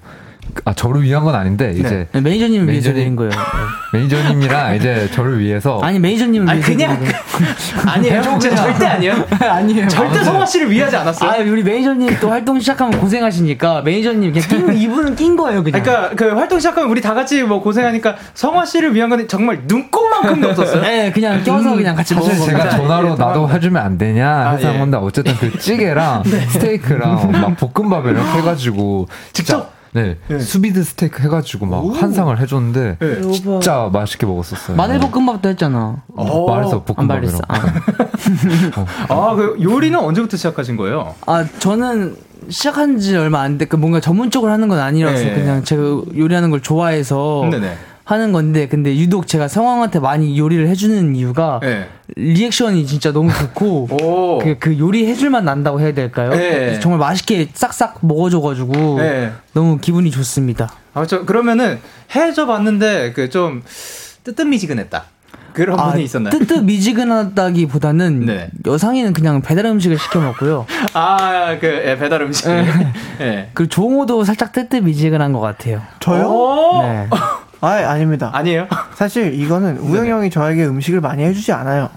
[0.64, 1.78] 아 저를 위한 건 아닌데 네.
[1.78, 2.20] 이제 네.
[2.20, 3.30] 매니저님을 위해서 드린 거예요.
[3.92, 6.98] 매니저님이랑 이제 저를 위해서 아니 매니저님을 아니, 그냥
[7.86, 8.22] 아니에요.
[8.38, 9.26] 절대 아니에요.
[9.38, 9.88] 아니에요.
[9.88, 11.30] 절대 성화 씨를 위하지 않았어요.
[11.30, 15.82] 아 우리 매니저님 또 활동 시작하면 고생하시니까 매니저님 그냥 낀 이분은 낀 거예요 그냥.
[15.82, 20.50] 그러니까 그 활동 시작하면 우리 다 같이 뭐 고생하니까 성화 씨를 위한 건 정말 눈꼽만큼도
[20.50, 20.82] 없었어요.
[20.82, 22.44] 네 그냥 껴서 음, 그냥 같이 먹은 거.
[22.44, 24.96] 제가 전화로 나도 해주면 안 되냐 해서 아, 예.
[24.96, 26.40] 어쨌든 그 찌개랑 네.
[26.48, 30.38] 스테이크랑 막 볶음밥 이렇게 해가지고 직접 네, 네.
[30.38, 33.32] 수비드 스테이크 해가지고 막 한 상을 해줬는데 네.
[33.32, 34.76] 진짜 맛있게 먹었었어요.
[34.76, 36.02] 마늘볶음밥도 했잖아.
[36.14, 37.38] 어, 말해서 볶음밥이라고.
[37.48, 37.56] 아,
[39.08, 41.14] 아, 그 요리는 언제부터 시작하신 거예요?
[41.26, 42.16] 아, 저는
[42.50, 45.34] 시작한 지 얼마 안 됐고 뭔가 전문적으로 하는 건 아니라서 네.
[45.34, 45.82] 그냥 제가
[46.14, 47.74] 요리하는 걸 좋아해서 네네.
[48.06, 51.88] 하는 건데 근데 유독 제가 성황한테 많이 요리를 해주는 이유가 네.
[52.14, 56.30] 리액션이 진짜 너무 좋고 그, 그 요리 해줄만 난다고 해야 될까요?
[56.30, 56.78] 네.
[56.78, 59.32] 정말 맛있게 싹싹 먹어줘가지고 네.
[59.52, 60.72] 너무 기분이 좋습니다.
[60.94, 61.80] 아, 저 그러면은
[62.14, 63.62] 해줘 봤는데 그 좀
[64.22, 65.04] 뜨뜻미지근했다.
[65.52, 66.30] 그런 아, 분이 있었나요?
[66.30, 68.50] 뜨뜻미지근하다기보다는 네.
[68.66, 70.66] 여상이는 그냥 배달 음식을 시켜 먹고요.
[70.94, 72.46] 아, 그 예, 배달 음식.
[72.46, 72.66] 네.
[73.18, 73.50] 네.
[73.54, 75.82] 그 종호도 살짝 뜨뜻미지근한 것 같아요.
[76.00, 76.82] 저요?
[76.82, 77.08] 네.
[77.60, 78.30] 아, 아닙니다.
[78.32, 78.66] 아니에요?
[78.94, 81.90] 사실 이거는 우영 형이 저에게 음식을 많이 해주지 않아요.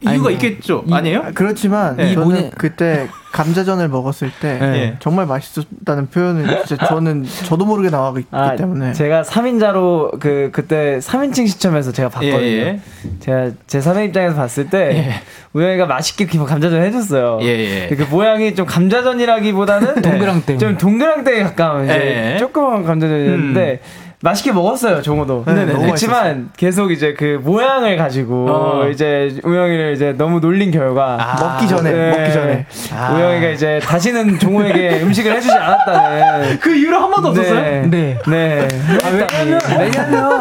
[0.00, 0.84] 이유가 아니, 있겠죠.
[0.86, 1.30] 이, 아니에요?
[1.34, 2.14] 그렇지만 네.
[2.14, 4.96] 저는 그때 감자전을 먹었을 때 네.
[4.98, 11.48] 정말 맛있었다는 표현은 진짜 저는 저도 모르게 나와기 아, 때문에 제가 3인자로 그 그때 3인칭
[11.48, 12.42] 시점에서 제가 봤거든요.
[12.42, 12.80] 예, 예.
[13.20, 15.14] 제가 제 3의 입장에서 봤을 때 예.
[15.54, 17.38] 우영이가 맛있게 감자전 해줬어요.
[17.40, 17.94] 예, 예.
[17.94, 22.38] 그 모양이 좀 감자전이라기보다는 동그랑땡 좀 동그랑땡에 가까운 이제 예.
[22.38, 24.11] 조그만 감자전이었는데 음.
[24.22, 25.44] 맛있게 먹었어요, 종호도.
[25.46, 28.88] 네, 네, 그렇지만 계속 이제 그 모양을 가지고 어.
[28.88, 32.66] 이제 우영이를 이제 너무 놀린 결과 아, 먹기 전에 네, 먹기 전에
[32.96, 33.14] 아.
[33.14, 37.60] 우영이가 이제 다시는 종호에게 음식을 해주지 않았다는 그 이유로 한 번도 없었어요?
[37.60, 38.18] 네, 네.
[38.28, 38.68] 네.
[39.02, 40.40] 아, 왜냐면 왜냐면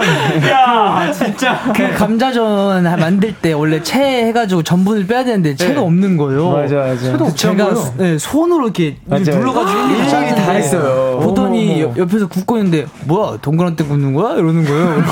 [0.52, 5.80] 야 진짜 그 감자전 만들 때 원래 채 해가지고 전분을 빼야 되는데 채가 네.
[5.80, 6.52] 없는 거예요.
[6.52, 7.02] 맞아 맞아.
[7.02, 11.20] 채도 제가 네, 손으로 이렇게 눌러가지고 일일이 다 했어요.
[11.24, 14.36] 보더니 옆에서 굽고 있는데 뭐야 동그란 저한테 묻는 거야?
[14.36, 15.04] 이러는 거예요.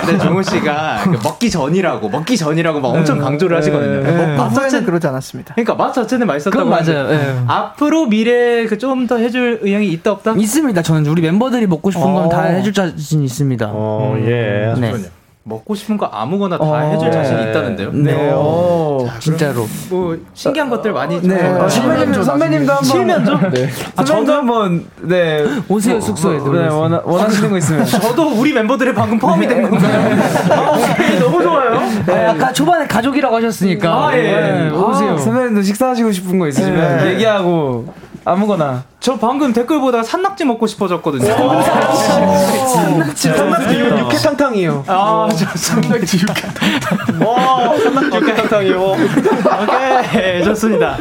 [0.00, 3.24] 근데 정우 씨가 그 먹기 전이라고 먹기 전이라고 막 엄청 네.
[3.24, 4.02] 강조를 하시거든요.
[4.02, 4.12] 네.
[4.36, 5.54] 뭐, 맛 자체는 그러지 않았습니다.
[5.54, 7.08] 그러니까 맛 자체는 맛있었다고 맞아요.
[7.08, 7.40] 네.
[7.46, 10.32] 앞으로 미래에 그좀 더 해줄 의향이 있다 없다?
[10.32, 10.82] 있습니다.
[10.82, 13.70] 저는 우리 멤버들이 먹고 싶은 건 다 해줄 자신 있습니다.
[13.72, 14.74] 어, 예.
[14.78, 14.92] 네.
[15.42, 17.90] 먹고 싶은 거 아무거나 다 어, 해줄 자신이 있다는데요.
[17.92, 18.32] 네, 네.
[18.32, 19.66] 오, 자, 진짜로.
[19.88, 21.20] 뭐 신기한 어, 것들 많이.
[21.22, 21.48] 네.
[21.48, 22.84] 어, 선배님 선배님도 한번.
[22.84, 23.50] 실면조.
[23.50, 23.68] 네.
[23.96, 26.38] 아, 저도 한번 네 오세요 뭐, 숙소에.
[26.38, 27.84] 뭐, 네 원하, 원하시는 거 있으면.
[27.88, 30.18] 저도 우리 멤버들의 방금 포함이 된 건가요?
[30.52, 31.80] 아, 너무 좋아요.
[32.06, 32.26] 네.
[32.26, 34.08] 아까 초반에 가족이라고 하셨으니까.
[34.08, 34.22] 아, 예.
[34.22, 35.12] 네, 오세요.
[35.14, 37.12] 아, 선배님도 식사하시고 싶은 거 있으시면 네.
[37.14, 37.86] 얘기하고.
[38.24, 38.84] 아무거나.
[39.00, 41.24] 저 방금 댓글 보다가 산낙지 먹고 싶어졌거든요.
[42.74, 43.28] 산낙지.
[43.32, 44.84] 산낙지 육회탕탕이요.
[44.86, 47.26] 아, 저 산낙지 육회탕탕.
[47.26, 48.96] 와, 산낙지 육회탕탕이요.
[49.62, 50.96] 오케이, 좋습니다.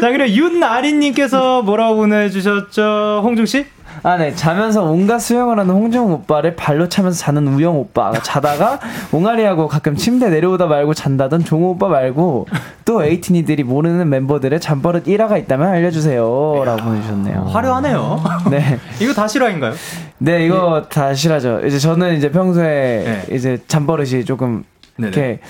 [0.00, 3.20] 자, 그리고 윤아린님께서 뭐라고 보내주셨죠?
[3.22, 3.66] 홍중씨?
[4.04, 4.34] 아, 네.
[4.34, 8.12] 자면서 온갖 수영을 하는 홍정 오빠를 발로 차면서 자는 우영 오빠.
[8.12, 8.80] 자다가
[9.12, 12.48] 옹알이하고 가끔 침대 내려오다 말고 잔다던 종호 오빠 말고
[12.84, 16.62] 또 에이티니들이 모르는 멤버들의 잠버릇 1화가 있다면 알려주세요.
[16.64, 17.42] 라고 보내주셨네요.
[17.42, 18.20] 화려하네요.
[18.50, 18.78] 네.
[19.00, 19.72] 이거 다 실화인가요?
[20.18, 20.88] 네, 이거 네.
[20.88, 21.60] 다 실화죠.
[21.64, 23.36] 이제 저는 이제 평소에 네.
[23.36, 24.64] 이제 잠버릇이 조금
[24.96, 25.08] 네네.
[25.08, 25.40] 이렇게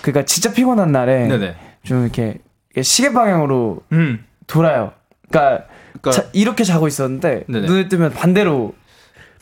[0.00, 1.54] 그니까 진짜 피곤한 날에 네네.
[1.84, 2.38] 좀 이렇게
[2.82, 4.24] 시계 방향으로 음.
[4.46, 4.92] 돌아요.
[5.28, 5.64] 그러니까
[6.00, 7.66] 그러니까 자, 이렇게 자고 있었는데 네네.
[7.66, 8.74] 눈을 뜨면 반대로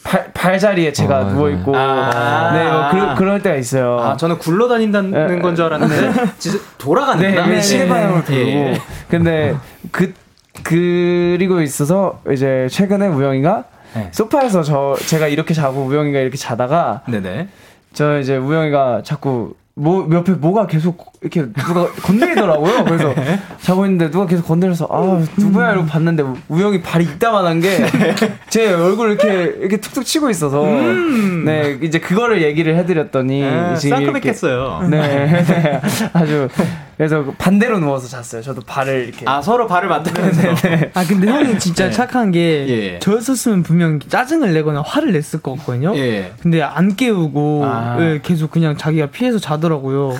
[0.04, 3.98] 발, 발 자리에 제가 어, 누워 있고 아~ 네, 뭐 그러, 그럴 때가 있어요.
[3.98, 7.46] 아, 저는 굴러다닌다는 건 줄 알았는데 진짜 돌아가는구나.
[7.46, 8.48] 네, 네, 시계 방향으로 돌고.
[8.50, 8.80] 예.
[9.08, 9.56] 근데
[9.90, 10.14] 그
[10.62, 14.08] 그리고 있어서 이제 최근에 우영이가 네.
[14.12, 17.48] 소파에서 저 제가 이렇게 자고 우영이가 이렇게 자다가 네네.
[17.92, 22.82] 저 이제 우영이가 자꾸 뭐 옆에 뭐가 계속 이렇게 누가 건드리더라고요.
[22.84, 23.38] 그래서 네.
[23.60, 27.86] 자고 있는데 누가 계속 건드려서 아 누구야 이러고 봤는데 우영이 발이 이따만한 게
[28.50, 34.88] 제 얼굴 이렇게 이렇게 툭툭 치고 있어서 음~ 네 이제 그거를 얘기를 해드렸더니 아, 쌍큼했겠어요.
[34.90, 35.80] 네, 네
[36.12, 36.48] 아주
[36.96, 38.42] 그래서 반대로 누워서 잤어요.
[38.42, 40.90] 저도 발을 이렇게 아 서로 발을 맞대면서 네, 네.
[40.94, 41.90] 아 근데 형이 진짜 네.
[41.92, 42.98] 착한 게 예.
[42.98, 45.96] 저였었으면 분명 짜증을 내거나 화를 냈을 것 같거든요.
[45.96, 46.32] 예.
[46.42, 47.96] 근데 안 깨우고 아.
[48.00, 50.14] 예, 계속 그냥 자기가 피해서 자더 라고요.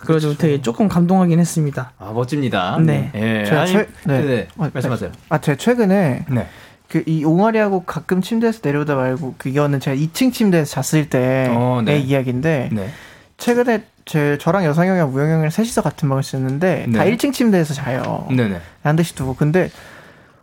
[0.00, 1.92] 그래서 되게 조금 감동하긴 했습니다.
[1.98, 2.78] 아 멋집니다.
[2.80, 3.10] 네.
[3.14, 3.44] 예.
[3.44, 4.20] 제가 최, 네.
[4.22, 4.48] 네.
[4.56, 5.12] 어, 말씀하세요.
[5.28, 6.46] 아 제가 최근에 네.
[6.88, 11.98] 그이 옹알이하고 가끔 침대에서 내려오다 말고 그거는 제가 2층 침대에서 잤을 때의 어, 네.
[11.98, 12.90] 이야기인데 네.
[13.38, 16.98] 최근에 제 저랑 여상 형이랑 우영 형이랑 셋이서 같은 방을 쓰는데 네.
[16.98, 18.26] 다 1층 침대에서 자요.
[18.30, 18.60] 네네.
[18.82, 19.70] 한 대씩 두고 근데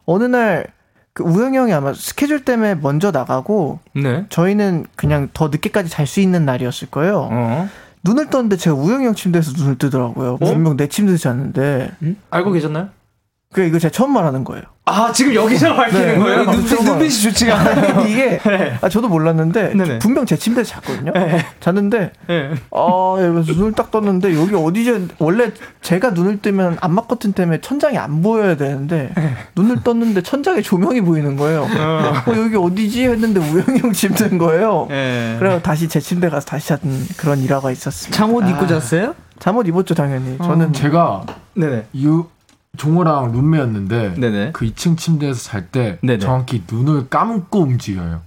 [0.06, 0.66] 어느 날
[1.20, 4.26] 그 우영 형이 아마 스케줄 때문에 먼저 나가고 네.
[4.30, 7.28] 저희는 그냥 더 늦게까지 잘 수 있는 날이었을 거예요.
[7.30, 7.70] 어.
[8.04, 10.34] 눈을 떴는데 제가 우영이 형 침대에서 눈을 뜨더라고요.
[10.34, 10.38] 어?
[10.38, 11.92] 분명 내 침대에서 잤는데.
[12.02, 12.18] 음?
[12.30, 12.90] 알고 계셨나요?
[13.52, 14.64] 그 이거 제가 처음 말하는 거예요.
[14.90, 16.44] 아 지금 여기서 밝히는 네, 거예요?
[16.46, 18.06] 눈빛, 눈빛이 좋지가 않아요.
[18.08, 18.40] 이게
[18.82, 20.00] 아, 저도 몰랐는데 네네.
[20.00, 21.12] 분명 제 침대에서 잤거든요.
[21.14, 21.46] 네.
[21.60, 22.52] 잤는데 네.
[22.72, 27.98] 아 이러면서 눈을 딱 떴는데 여기 어디지 원래 제가 눈을 뜨면 암막 커튼 때문에 천장이
[27.98, 29.36] 안 보여야 되는데 네.
[29.56, 31.62] 눈을 떴는데 천장에 조명이 보이는 거예요.
[31.64, 32.14] 어.
[32.26, 34.88] 어, 여기 어디지 했는데 우영이 형 침대인 거예요.
[34.90, 35.36] 네.
[35.40, 38.18] 그래서 다시 제 침대 가서 다시 잤던 그런 일화가 있었습니다.
[38.18, 38.68] 잠옷 입고 아.
[38.68, 39.16] 잤어요?
[39.40, 40.38] 잠옷 입었죠 당연히.
[40.38, 41.24] 저는 제가
[41.54, 41.86] 네네.
[41.98, 42.26] 유
[42.78, 44.52] 종호랑 룸메였는데 네네.
[44.54, 48.22] 그 2층 침대에서 잘 때 정확히 눈을 감고 움직여요.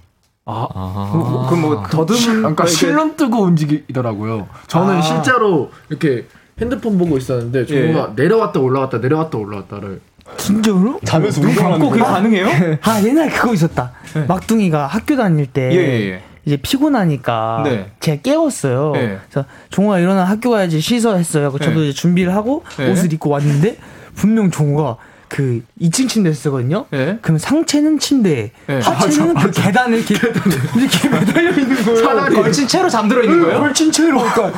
[0.45, 1.45] 아, 아.
[1.49, 4.47] 그럼 뭐 더듬은 그러니까 실눈 뜨고 움직이더라고요.
[4.67, 5.01] 저는 아.
[5.01, 6.27] 실제로 이렇게
[6.59, 8.21] 핸드폰 보고 있었는데 종호가 예.
[8.21, 10.01] 내려왔다 올라갔다 내려왔다 올라갔다를
[10.37, 10.99] 진짜로?
[11.03, 12.47] 자면서 눈 감고 그게 가능해요?
[12.81, 13.91] 아 옛날 그거 있었다.
[14.13, 14.25] 네.
[14.25, 16.23] 막둥이가 학교 다닐 때 예, 예, 예.
[16.45, 17.91] 이제 피곤하니까 네.
[18.01, 18.91] 제가 깨웠어요.
[18.93, 19.17] 네.
[19.29, 21.51] 그래서 종호가 일어나 학교 가야지 씻어 했어요.
[21.51, 21.87] 저도 네.
[21.87, 22.91] 이제 준비를 하고 네.
[22.91, 23.77] 옷을 입고 왔는데
[24.15, 24.97] 분명 종호가
[25.29, 26.85] 그 2층 침대에 쓰거든요.
[26.91, 27.17] 네.
[27.23, 28.79] 그럼 상체는 침대에, 네.
[28.79, 29.61] 하체는 맞아, 그 맞아.
[29.63, 30.13] 계단을 이렇게,
[30.77, 32.03] 이렇게 매달려 있는 거예요.
[32.03, 33.59] 사람이 걸친 채로 잠들어 있는 거예요?
[33.59, 34.19] 걸친 채로.
[34.19, 34.51] 그러니까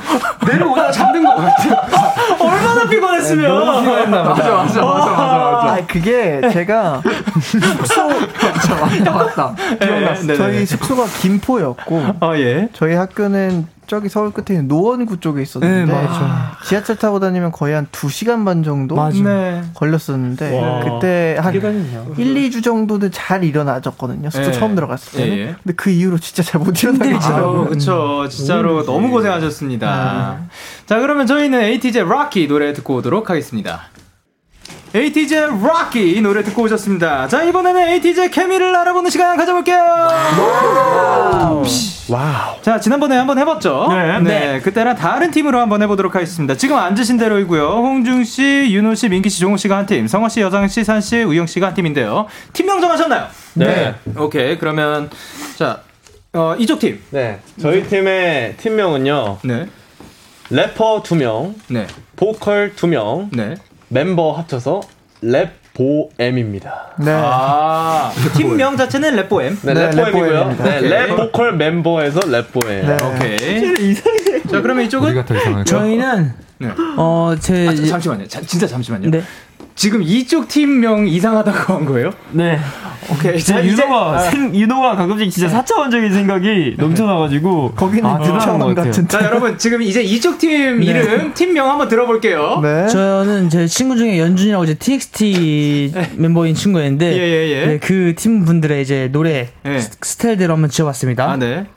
[0.45, 1.75] 내려오다 잠든 거 같아요.
[2.41, 3.47] 얼마나 피곤했으면.
[3.65, 5.73] 너무 피곤했나 맞아, 맞아, 맞아, 맞아, 맞아.
[5.75, 7.01] 아, 그게 제가
[7.41, 9.55] 숙소 맞아, 맞다, 맞다.
[9.79, 10.23] 기억났어.
[10.27, 12.67] 네, 저희 숙소가 김포였고, 아, 예.
[12.73, 16.07] 저희 학교는 저기 서울 끝에 있는 노원구 쪽에 있었는데 네,
[16.67, 19.63] 지하철 타고 다니면 거의 한 2시간 반 정도 네.
[19.73, 20.83] 걸렸었는데 와.
[20.83, 24.29] 그때 한 1, 2주 정도는 잘 일어나졌거든요.
[24.29, 24.57] 숙소 네.
[24.57, 25.37] 처음 들어갔을 때는.
[25.37, 25.55] 예.
[25.63, 27.65] 근데 그 이후로 진짜 잘 못 일어나겠더라고요.
[27.65, 28.27] 그렇죠.
[28.29, 28.85] 진짜로 음.
[28.85, 30.37] 너무 고생하셨습니다.
[30.39, 30.45] 네.
[30.85, 33.81] 자, 그러면 저희는 ATEEZ의 ROCKY 노래 듣고 오도록 하겠습니다.
[34.93, 37.27] ATEEZ의 ROCKY 노래 듣고 오셨습니다.
[37.27, 39.77] 자, 이번에는 ATEEZ의 케미를 알아보는 시간 가져볼게요.
[39.77, 41.59] Wow.
[41.59, 41.63] Wow.
[42.61, 43.87] 자, 지난번에 한번 해봤죠?
[43.89, 44.19] 네.
[44.19, 44.21] 네.
[44.21, 44.59] 네.
[44.61, 46.55] 그때랑 다른 팀으로 한번 해보도록 하겠습니다.
[46.55, 47.67] 지금 앉으신 대로이고요.
[47.67, 51.01] 홍중 씨, 윤호 씨, 민기 씨, 종호 씨가 한 팀, 성화 씨, 여상 씨, 산
[51.01, 52.27] 씨, 우영 씨가 한 팀인데요.
[52.53, 53.27] 팀명 정하셨나요?
[53.55, 53.95] 네.
[54.03, 54.19] 네.
[54.19, 54.57] 오케이.
[54.59, 55.09] 그러면,
[55.57, 55.81] 자,
[56.33, 57.01] 어, 이쪽 팀.
[57.09, 57.39] 네.
[57.59, 59.39] 저희 팀의 팀명은요.
[59.43, 59.67] 네.
[60.51, 61.55] 래퍼 2명.
[61.69, 61.87] 네.
[62.15, 63.29] 보컬 2명.
[63.31, 63.55] 네.
[63.87, 64.81] 멤버 합쳐서
[65.21, 66.93] 랩 보엠입니다.
[66.97, 67.11] 네.
[67.13, 69.57] 아, 그 팀명 자체는 랩보엠.
[69.61, 70.63] 네, 네 랩보엠이고요.
[70.63, 72.65] 네, 랩 보컬 멤버에서 랩보엠.
[72.65, 72.97] 네.
[73.03, 73.95] 오케이.
[74.49, 75.63] 자, 그러면 이쪽은 우리가 더 이상할까?
[75.65, 76.69] 저희는 네.
[76.97, 78.27] 어, 제 아, 잠시만요.
[78.27, 79.11] 자, 진짜 잠시만요.
[79.11, 79.21] 네.
[79.75, 82.11] 지금 이쪽 팀명 이상하다고 한 거예요?
[82.31, 82.57] 네.
[83.11, 83.37] 오케이.
[83.37, 84.31] 진짜 유노가 아.
[84.33, 89.07] 유노가 가끔씩 진짜 사차원적인 생각이 넘쳐나가지고 거기는 아, 것 같은.
[89.07, 90.85] 자 여러분 지금 이제 이쪽 팀 네.
[90.85, 92.61] 이름 팀명 한번 들어볼게요.
[92.63, 92.87] 네.
[92.87, 96.11] 저는 제 친구 중에 연준이라고 이제 TXT 네.
[96.15, 97.65] 멤버인 친구였는데 예, 예, 예.
[97.67, 99.79] 네, 그팀 분들의 이제 노래 예.
[99.79, 101.31] 스타일대로 한번 지어봤습니다.
[101.31, 101.67] 아 네.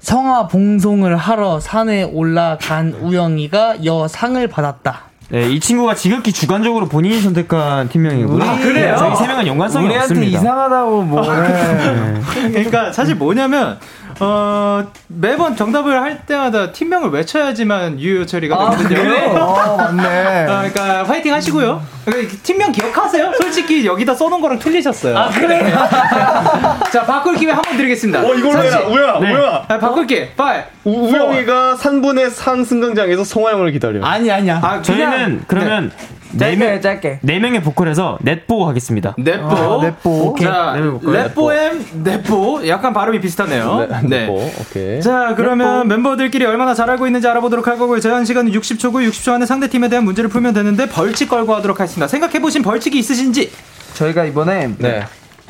[0.00, 5.07] 성화 봉송을 하러 산에 올라간 우영이가 여상을 받았다.
[5.30, 8.42] 네, 이 친구가 지극히 주관적으로 본인이 선택한 팀명이고요.
[8.42, 8.96] 아, 그래요?
[8.98, 10.38] 저희 세 명은 연관성이 우리한테 없습니다.
[10.38, 11.22] 이상하다고 뭐.
[11.22, 12.20] 네.
[12.50, 13.78] 그러니까 사실 뭐냐면
[14.20, 19.38] 어, 매번 정답을 할 때마다 팀명을 외쳐야지만 유효 처리가 아, 되거든요.
[19.38, 20.42] 아, 맞네.
[20.44, 21.80] 어, 그러니까 파이팅 하시고요.
[22.04, 23.32] 그러니까 팀명 기억하세요?
[23.40, 25.16] 솔직히 여기다 써놓은 거랑 틀리셨어요.
[25.16, 25.70] 아, 그래?
[26.92, 28.20] 자, 바꿀 기회 한 번 드리겠습니다.
[28.20, 28.80] 어, 이걸로 해라.
[28.88, 29.34] 우야, 네.
[29.34, 29.64] 우야.
[29.68, 30.32] 아, 바꿀게.
[30.36, 30.68] 빨.
[30.84, 34.04] 우영이가 3분의 산 승강장에서 송하영을 기다려.
[34.04, 34.58] 아니, 아니야.
[34.62, 36.17] 아, 저희는 그러면 네.
[36.32, 37.20] 네 명, 짧게.
[37.22, 39.14] 네 명의 보컬에서 넷보 하겠습니다.
[39.18, 39.46] 넷보.
[39.46, 40.10] 아, 넷보.
[40.28, 40.46] 오케이.
[40.46, 42.68] 자, 넷보엠 넷보.
[42.68, 43.86] 약간 발음이 비슷하네요.
[43.90, 44.00] 네.
[44.02, 44.18] 네.
[44.20, 44.50] 넷보.
[44.60, 45.00] 오케이.
[45.00, 45.88] 자, 그러면 넷보.
[45.88, 48.00] 멤버들끼리 얼마나 잘 알고 있는지 알아보도록 할 거고요.
[48.00, 52.06] 제한 시간은 60초고 60초 안에 상대 팀에 대한 문제를 풀면 되는데 벌칙 걸고 하도록 하겠습니다.
[52.08, 53.50] 생각해 보신 벌칙이 있으신지?
[53.94, 55.04] 저희가 이번에 네.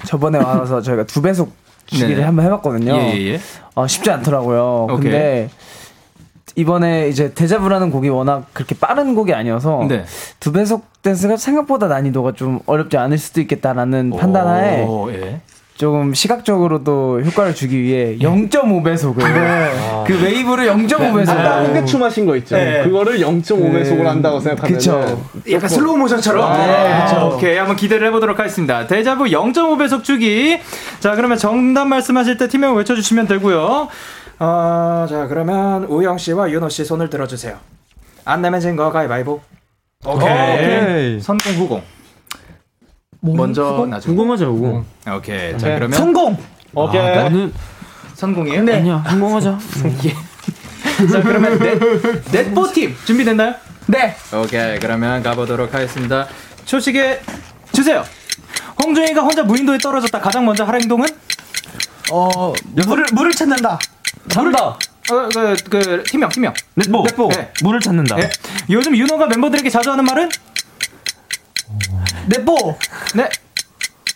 [0.06, 1.52] 저번에 와서 저희가 두 배속
[1.86, 2.22] 주기를 네.
[2.24, 2.94] 한번 해봤거든요.
[2.94, 3.40] 예, 예, 예.
[3.74, 4.86] 어, 쉽지 않더라고요.
[4.90, 5.10] 오케이.
[5.10, 5.50] 근데
[6.58, 10.04] 이번에 이제 Deja Vu라는 곡이 워낙 그렇게 빠른 곡이 아니어서 네.
[10.40, 15.40] 두 배속 댄스가 생각보다 난이도가 좀 어렵지 않을 수도 있겠다라는 판단하에 예.
[15.76, 18.18] 조금 시각적으로도 효과를 주기 위해 예.
[18.18, 19.70] 0.5배속을 네.
[19.88, 20.02] 아.
[20.04, 22.56] 그 웨이브를 0.5배속 아, 홍대춤 하신 거 있죠.
[22.56, 22.82] 네.
[22.82, 25.24] 그거를 0.5배속을 한다고 생각하면 그쵸.
[25.52, 26.44] 약간 슬로우 모션처럼.
[26.44, 27.04] 아, 네.
[27.04, 27.34] 그쵸.
[27.36, 28.88] 오케이 한번 기대를 해보도록 하겠습니다.
[28.88, 30.58] 데자부 0.5배속 주기.
[30.98, 33.86] 자 그러면 정답 말씀하실 때 팀명 외쳐주시면 되고요.
[34.40, 37.58] 어, 자, 그러면 우영 씨와 윤호 씨 손을 들어주세요.
[38.24, 39.40] 안 내면 진거 가위바위보.
[40.06, 40.28] 오케이.
[40.28, 41.20] 오케이.
[41.20, 41.82] 선공 후공.
[43.20, 44.14] 먼저 나중.
[44.14, 44.84] 궁금하죠, 후공.
[45.16, 45.58] 오케이.
[45.58, 46.36] 자, 그러면 성공.
[46.74, 47.00] 오케이.
[47.00, 47.52] 아, 나는
[48.14, 48.62] 성공이에요?
[48.62, 48.76] 네.
[48.76, 49.58] 아니야, 성공하자.
[50.04, 51.06] 예.
[51.08, 51.78] 자, 그러면 넷,
[52.30, 53.54] 넷보 팀 준비됐나요?
[53.86, 54.14] 네.
[54.40, 54.78] 오케이.
[54.78, 56.28] 그러면 가보도록 하겠습니다.
[56.64, 57.20] 초식에
[57.72, 58.04] 주세요.
[58.84, 60.20] 홍준이가 혼자 무인도에 떨어졌다.
[60.20, 61.08] 가장 먼저 할 행동은?
[62.12, 62.52] 어,
[62.86, 63.78] 물을 물을 찾는다.
[64.28, 64.64] 잡다.
[65.10, 66.54] 어, 그, 그, 팀명, 팀명.
[66.74, 67.02] 넷보.
[67.04, 67.28] 넷보.
[67.28, 67.52] 네.
[67.62, 68.16] 물을 찾는다.
[68.16, 68.30] 네.
[68.70, 70.28] 요즘 윤호가 멤버들에게 자주 하는 말은?
[72.26, 72.78] 넷보.
[73.14, 73.28] 네.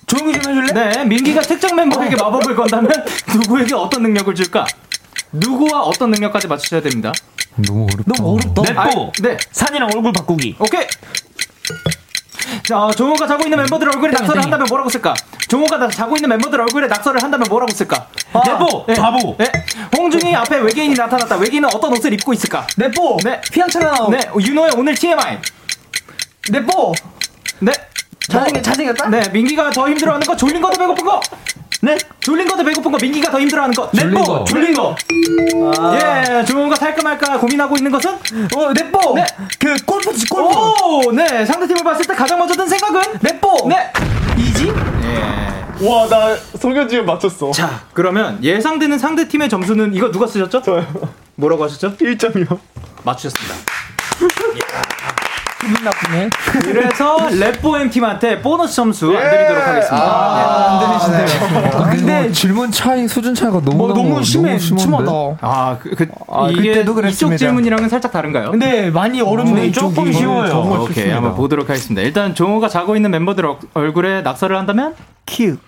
[0.06, 0.72] 조용히 좀 해줄래?
[0.72, 2.90] 네, 민기가 특정 멤버에게 마법을 건다면
[3.34, 4.66] 누구에게 어떤 능력을 줄까?
[5.32, 7.12] 누구와 어떤 능력까지 맞추셔야 됩니다.
[7.56, 8.12] 너무 어렵다.
[8.14, 8.62] 너무 어렵다.
[8.84, 9.12] 넷보.
[9.22, 9.36] 네.
[9.50, 10.56] 산이랑 얼굴 바꾸기.
[10.58, 10.86] 오케이.
[12.68, 15.14] 자, 종호가 자고 있는 멤버들 얼굴에 낙서를 한다면 뭐라고 쓸까?
[15.52, 18.06] 종호가 자고 있는 멤버들 얼굴에 낙서를 한다면 뭐라고 쓸까?
[18.32, 18.86] 아, 넷보.
[18.88, 18.94] 네.
[18.94, 19.36] 바보.
[19.38, 19.44] 네.
[19.94, 21.36] 홍중이 앞에 외계인이 나타났다.
[21.36, 22.66] 외계인은 어떤 옷을 입고 있을까?
[22.78, 23.18] 넷보.
[23.22, 23.38] 네.
[23.52, 24.10] 휘황찬란 나오.
[24.10, 24.18] 네.
[24.40, 25.38] 윤호의 오늘 TMI.
[26.50, 26.94] 넷보.
[27.58, 27.72] 네.
[28.30, 29.10] 잘생겼, 잘생겼다?
[29.10, 29.28] 네.
[29.28, 31.20] 민기가 더 힘들어하는 거, 졸린 거도 배고픈 거.
[31.82, 31.98] 네?
[32.20, 33.90] 졸린 것도 배고픈 거, 민기가 더 힘들어하는 거.
[33.92, 34.22] 넷보!
[34.22, 34.44] 거.
[34.44, 34.96] 졸린 거.
[35.98, 38.12] 예, 종호가 살까 말까 고민하고 있는 것은?
[38.54, 39.14] 어, 넷보!
[39.16, 39.26] 네.
[39.58, 40.56] 그 골프 치 골프!
[40.56, 41.12] 오!
[41.12, 43.02] 네, 상대팀을 봤을 때 가장 먼저 든 생각은?
[43.20, 43.68] 넷보!
[43.68, 43.92] 네.
[44.38, 44.72] 이지?
[45.02, 45.41] 예.
[45.82, 47.50] 와, 나 송현지은 맞췄어.
[47.52, 50.62] 자, 그러면 예상되는 상대 팀의 점수는 이거 누가 쓰셨죠?
[50.62, 50.86] 저요.
[51.34, 51.96] 뭐라고 하셨죠?
[51.96, 52.58] 1점이요.
[53.04, 53.54] 맞추셨습니다.
[55.62, 56.28] 기분 나쁘네.
[56.60, 59.96] 그래서 랩보엠 팀한테 보너스 점수 안 드리도록 하겠습니다.
[59.96, 61.68] 아, 안 드리시네요.
[61.72, 65.12] 아, 근데 질문 차이 수준 차이가 너무 뭐, 너무 심해, 심하다.
[65.40, 67.36] 아, 그, 그 아, 이게 그때도 이쪽 그랬습니다.
[67.38, 68.50] 질문이랑은 살짝 다른가요?
[68.50, 69.94] 근데 많이 어렵네, 이쪽이.
[69.94, 70.52] 조금 쉬워요.
[70.52, 72.02] 어, 오케이, 한번 보도록 하겠습니다.
[72.02, 74.94] 일단 종호가 자고 있는 멤버들 어- 얼굴에 낙서를 한다면
[75.28, 75.58] 큐.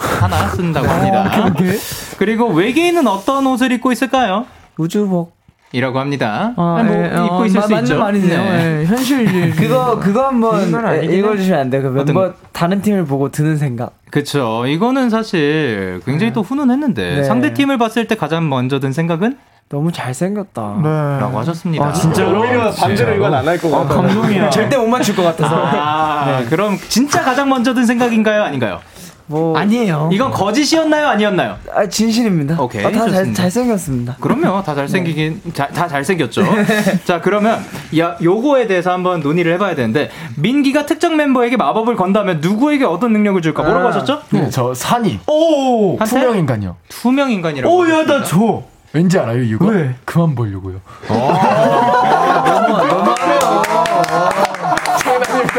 [0.00, 1.52] 하나 쓴다고 합니다.
[2.18, 4.46] 그리고 외계인은 어떤 옷을 입고 있을까요?
[4.78, 5.38] 우주복.
[5.72, 6.52] 이라고 합니다.
[6.56, 7.98] 아, 뭐 예, 입고 어, 있을 마- 수 있죠.
[7.98, 8.38] 말이네요.
[8.42, 8.80] 네.
[8.80, 10.68] 예, 현실 그거 그거 한번
[11.04, 11.82] 읽어주시면 안 돼요.
[11.82, 13.92] 그 멤버 어떤 다른 팀을 보고 드는 생각.
[14.10, 14.64] 그쵸.
[14.66, 17.22] 이거는 사실 굉장히 또 훈훈했는데 네.
[17.24, 19.38] 상대 팀을 봤을 때 가장 먼저 든 생각은
[19.68, 20.80] 너무 잘생겼다.
[20.82, 20.88] 네.
[21.20, 21.84] 라고 하셨습니다.
[21.86, 22.40] 아, 진짜로?
[22.40, 23.94] 오히려 반대로 이건 안 할 것 같아.
[23.94, 24.50] 감동이야.
[24.50, 25.54] 절대 못 맞출 것 같아서.
[25.54, 28.42] 아, 그럼 진짜 가장 먼저 든 생각인가요?
[28.42, 28.80] 아닌가요?
[29.30, 30.10] 뭐 아니에요.
[30.12, 31.06] 이건 거짓이었나요?
[31.06, 31.56] 아니었나요?
[31.72, 32.60] 아, 진실입니다.
[32.60, 33.42] 오케이, 아, 다 잘, 좋습니다.
[33.42, 34.16] 잘생겼습니다.
[34.18, 34.60] 그럼요.
[34.64, 36.42] 다 잘생기긴, 자, 다 잘생겼죠.
[37.06, 37.60] 자, 그러면,
[37.96, 43.40] 야, 요거에 대해서 한번 논의를 해봐야 되는데, 민기가 특정 멤버에게 마법을 건다면 누구에게 어떤 능력을
[43.40, 43.62] 줄까?
[43.62, 43.90] 뭐라고 아.
[43.92, 44.22] 하셨죠?
[44.30, 45.96] 네, 저 산이 오!
[46.04, 46.74] 투명 인간이요.
[46.88, 47.72] 투명 인간이라고.
[47.72, 48.64] 오, 야, 나 줘.
[48.92, 49.66] 왠지 알아요, 이거?
[49.66, 49.94] 왜?
[50.04, 50.80] 그만 보려고요.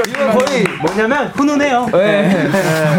[0.07, 1.89] 이거 거의 뭐냐면, 훈훈해요.
[1.93, 2.29] 네.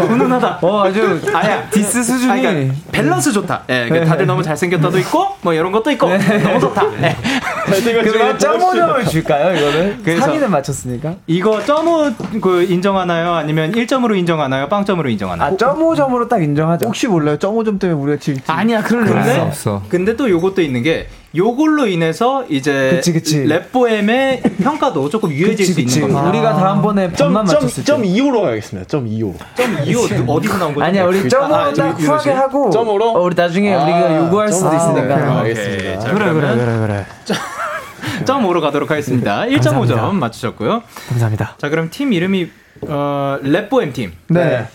[0.07, 0.59] 훈훈하다.
[0.61, 1.63] 어, 아주 아야.
[1.69, 2.31] 디스 수준이.
[2.31, 3.63] 아니, 그러니까 밸런스 좋다.
[3.69, 6.09] 예, 그 다들 너무 잘생겼다도 있고, 뭐 이런 것도 있고,
[6.43, 6.83] 너무 좋다.
[7.67, 7.93] 예.
[8.03, 10.03] 그러면 점오점을 줄까요, 이거는?
[10.03, 11.15] 그래서- 산이는 맞췄으니까.
[11.27, 12.11] 이거 점오
[12.41, 13.33] 그 인정하나요?
[13.33, 14.67] 아니면 1점으로 인정하나요?
[14.69, 15.53] 빵점으로 인정하나요?
[15.53, 16.87] 아, 점오점으로 딱 인정하죠.
[16.87, 17.37] 혹시 몰라요?
[17.37, 18.43] 점오점 때문에 우리가 질지.
[18.47, 19.81] 아니야, 그럴 근데- 리가 없어.
[19.89, 23.43] 근데 또 요것도 있는 게 요걸로 인해서 이제 그치, 그치.
[23.45, 26.29] 랩보엠의 평가도 조금 유해질 수 있는 겁니다.
[26.29, 27.87] 우리가 다음번에 반만 점, 맞췄을 때.
[27.87, 28.87] 점 2호로 가겠습니다.
[28.87, 29.33] 점 2호.
[29.55, 30.85] 점 이호 어디서 나온 거죠?
[30.85, 32.31] 아니야, 우리 점으로 아, 딱 유- 후하게?
[32.33, 32.69] 하고.
[32.69, 33.13] 점으로?
[33.13, 34.75] 어, 우리 나중에 아, 우리가 요구할 수도.
[34.75, 35.15] 있으니까.
[35.15, 35.37] 네, 오케이.
[35.37, 35.99] 알겠습니다.
[36.01, 37.05] 자, 그러면 그래.
[38.25, 39.41] 점 5로 가도록 하겠습니다.
[39.45, 40.11] 1.5점 감사합니다.
[40.13, 40.83] 맞추셨고요.
[41.09, 41.55] 감사합니다.
[41.57, 42.49] 자, 그럼 팀 이름이
[42.87, 44.13] 어, 랩보엠 팀.
[44.27, 44.67] 네.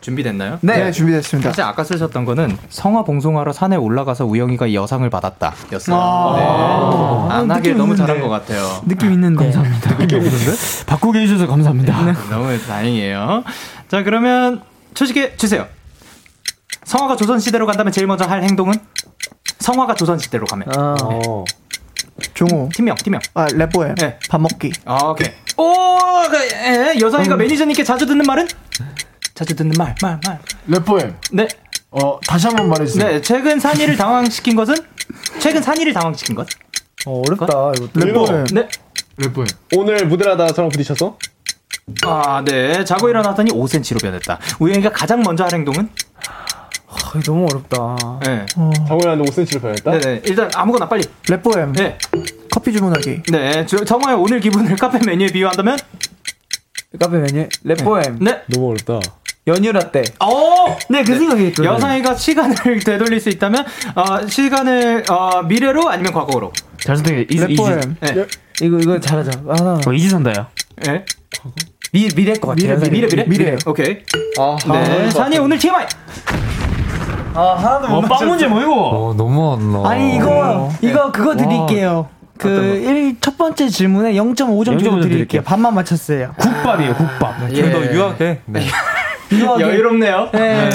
[0.00, 0.58] 준비됐나요?
[0.60, 0.92] 네, 네.
[0.92, 1.50] 준비됐습니다.
[1.50, 5.96] 사실 아까 쓰셨던 거는 성화 봉송하러 산에 올라가서 우영이가 여상을 받았다 였어요.
[5.98, 7.26] 아.
[7.28, 7.34] 네.
[7.34, 8.82] 안 하길 너무 잘한 것 같아요.
[8.86, 9.44] 느낌 있는데.
[9.44, 9.96] 감사합니다.
[9.98, 10.52] 느낌 있는데?
[10.86, 12.12] 바꾸게 해주셔서 감사합니다.
[12.30, 13.42] 너무 다행이에요.
[13.88, 14.62] 자, 그러면
[14.94, 15.66] 초식에 주세요.
[16.84, 18.74] 성화가 조선시대로 간다면 제일 먼저 할 행동은?
[19.58, 20.68] 성화가 조선시대로 가면.
[20.76, 21.44] 아, 어.
[22.34, 22.68] 종호.
[22.74, 23.20] 팀명, 팀명.
[23.34, 23.98] 아, 랩보엠.
[24.00, 24.18] 네.
[24.28, 24.72] 밥 먹기.
[24.84, 25.28] 아, 오케이.
[25.56, 25.96] 오,
[26.30, 27.38] 그, 에, 여성이가 음.
[27.38, 28.46] 매니저님께 자주 듣는 말은?
[29.34, 30.38] 자주 듣는 말, 말, 말.
[30.66, 31.16] 래퍼엠.
[31.32, 31.46] 네.
[31.90, 33.06] 어, 다시 한번 말해주세요.
[33.08, 34.74] 네, 최근 산이를 당황시킨 것은?
[35.38, 36.46] 최근 산이를 당황시킨 것?
[37.06, 37.46] 어, 어렵다.
[37.46, 38.54] 랩보엠.
[38.54, 38.68] 네.
[39.18, 39.46] 래퍼엠.
[39.76, 41.18] 오늘 무대라다 저랑 부딪혔어?
[42.04, 42.84] 아, 네.
[42.84, 44.38] 자고 일어났더니 5cm로 변했다.
[44.58, 45.88] 우영이가 가장 먼저 할 행동은?
[47.04, 48.20] 아, 너무 어렵다.
[48.24, 48.46] 네.
[48.88, 49.90] 정우야는 5cm를 변했다?
[49.98, 50.22] 네네.
[50.24, 51.02] 일단 아무거나 빨리.
[51.24, 51.74] 랩보엠.
[51.76, 51.98] 네.
[52.50, 53.22] 커피 주문하기.
[53.30, 53.66] 네.
[53.66, 55.78] 저, 성화의 오늘 기분을 카페 메뉴에 비유한다면?
[57.00, 57.48] 카페 메뉴?
[57.64, 58.22] 랩보엠.
[58.22, 58.42] 네.
[58.48, 59.00] 너무 어렵다.
[59.46, 60.02] 연유라떼.
[60.24, 60.74] 오!
[60.88, 61.68] 네, 그 생각했거든요.
[61.74, 66.52] 여상이가 시간을 되돌릴 수 있다면, 어, 시간을, 어, 미래로 아니면 과거로?
[66.80, 67.26] 잘 선택해.
[67.30, 67.46] 이지.
[67.46, 68.26] 네.
[68.62, 69.42] 이거, 이거 잘하자.
[69.46, 69.80] 하나.
[69.86, 70.48] 어, 이지선다야.
[70.84, 71.04] 네.
[71.92, 72.76] 미, 미래일 것 같아요.
[72.80, 73.24] 미래, 미래, 미래?
[73.28, 73.56] 미래.
[73.66, 73.98] 오케이.
[74.38, 75.10] 아, 네.
[75.12, 75.86] 산이 오늘 TMI!
[77.36, 78.72] 아, 하나도 어, 빵 문제 뭐 이거?
[78.72, 79.90] 어, 너무 안 나.
[79.90, 82.08] 아니, 이거, 이거 그거 드릴게요.
[82.38, 82.48] 그,
[82.84, 85.00] 일, 첫 번째 질문에 0.5점 정도 0.5점 드릴게요.
[85.02, 85.42] 드릴게요.
[85.42, 86.32] 반만 맞췄어요.
[86.36, 87.34] 국밥이에요, 국밥.
[87.52, 87.62] 예.
[87.70, 88.40] 너 유학해?
[88.46, 88.60] 네.
[89.32, 90.28] 여유롭네요.
[90.32, 90.70] 네.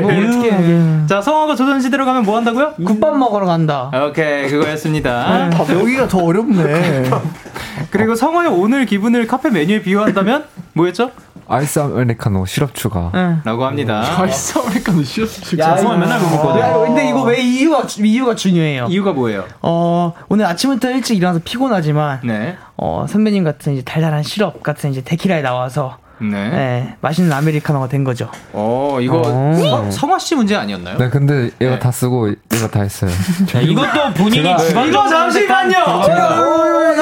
[0.00, 1.06] 뭐 어떻게 해.
[1.06, 2.74] 자, 성화가 조선시대로 가면 뭐 한다고요?
[2.84, 3.90] 국밥 먹으러 간다.
[4.08, 5.10] 오케이, 그거였습니다.
[5.10, 7.04] 아, 여기가 더 어렵네.
[7.90, 10.44] 그리고 성화의 오늘 기분을 카페 메뉴에 비유한다면
[10.74, 11.10] 뭐였죠?
[11.48, 13.10] 아이스 아메리카노 시럽 추가.
[13.14, 13.40] 응.
[13.44, 14.02] 라고 합니다.
[14.18, 15.58] 아이스 아메리카노 쉬었어.
[15.58, 16.60] 야, 성화 맨날 그거 먹거든.
[16.60, 18.86] 야, 근데 이거 왜 이유가, 이유가 중요해요.
[18.90, 19.44] 이유가 뭐예요?
[19.62, 22.56] 어, 오늘 아침부터 일찍 일어나서 피곤하지만, 네.
[22.76, 26.48] 어, 선배님 같은 이제 달달한 시럽 같은 이제 데키라에 나와서, 네.
[26.48, 26.96] 네.
[27.00, 28.30] 맛있는 아메리카노가 된 거죠.
[28.52, 29.90] 어, 이거 어.
[29.90, 30.98] 성화 씨 문제 아니었나요?
[30.98, 31.78] 네, 근데 얘가 네.
[31.78, 33.10] 다 쓰고 얘가 다 했어요.
[33.46, 35.78] 자, 이것도 본인이 주관 이거 잠시만요.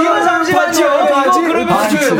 [0.00, 1.04] 이거 잠시만요.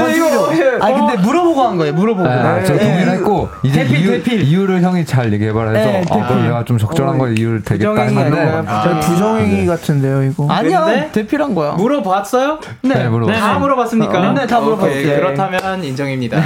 [0.07, 0.45] 네, 이거
[0.81, 1.95] 아 근데 물어보고 한 거예요.
[1.95, 2.29] 물어보고.
[2.29, 4.43] 아, 저 동의했고 이제 대필, 이유, 대필.
[4.43, 8.03] 이유를 형이 잘 얘기해 봐라 해서 네, 아, 그럼 내가 좀 적절한 거 이유를 되겠다
[8.03, 10.47] 했는데 아, 부정행위 같은데요, 이거.
[10.51, 11.73] 아니야, 대필한 거야.
[11.73, 12.61] 물어봤어요?
[12.83, 13.41] 네, 네 물어봤어요.
[13.41, 14.33] 다 물어봤습니까?
[14.33, 15.17] 네, 다 물어봤어요.
[15.17, 16.39] 그렇다면 인정입니다.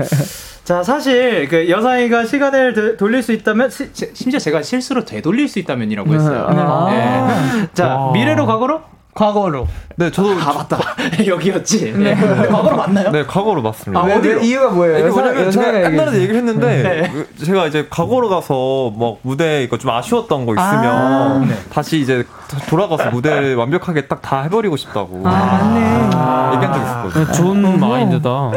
[0.64, 5.58] 자, 사실 그 여상이가 시간을 되, 돌릴 수 있다면 시, 심지어 제가 실수로 되돌릴 수
[5.58, 6.46] 있다면이라고 했어요.
[6.48, 7.68] 아~ 네.
[7.74, 8.80] 자, 아~ 미래로 과거로?
[9.14, 9.66] 과거로.
[9.96, 10.78] 네, 저도 아 맞다
[11.26, 11.92] 여기였지.
[11.92, 12.14] 네.
[12.14, 12.48] 네.
[12.48, 13.10] 과거로 맞나요?
[13.10, 14.00] 네, 과거로 맞습니다.
[14.00, 14.98] 아, 어디 이유가 뭐예요?
[15.00, 16.82] 이게 뭐냐면 제가 옛날에도 얘기를 했는데
[17.12, 17.44] 네.
[17.44, 21.54] 제가 이제 과거로 가서 막 무대 이거 좀 아쉬웠던 거 있으면 아~ 네.
[21.70, 22.24] 다시 이제
[22.68, 27.26] 돌아가서 무대 완벽하게 딱 다 해버리고 싶다고 아~ 얘기한 적 있었거든요.
[27.26, 28.50] 네, 좋은 마인드다.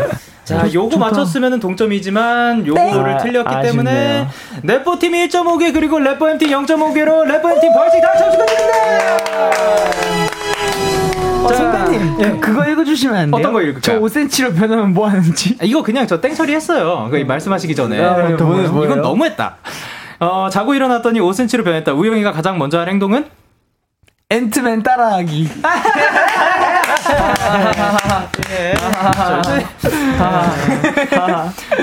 [0.45, 3.23] 자, 요거 맞췄으면 동점이지만 요거를 네.
[3.23, 4.27] 틀렸기 아, 때문에
[4.61, 8.75] 래퍼 팀이 1.5개 그리고 래퍼 MT 0.5개로 래퍼 MT 벌칙 당첨 축하드립니다.
[11.47, 12.39] 자, 선배님 예.
[12.39, 13.39] 그거 읽어주시면 안 돼요?
[13.39, 13.81] 어떤 거 읽을까요?
[13.81, 15.57] 저 5cm로 변하면 뭐 하는지.
[15.59, 17.07] 아, 이거 그냥 저 땡처리 했어요.
[17.09, 18.03] 그 말씀하시기 전에.
[18.03, 19.57] 아, 뭐, 이건 너무했다.
[20.19, 21.93] 어, 자고 일어났더니 5cm로 변했다.
[21.93, 23.25] 우영이가 가장 먼저 할 행동은?
[24.29, 25.49] Ant-Man 따라하기.
[28.51, 28.75] 예.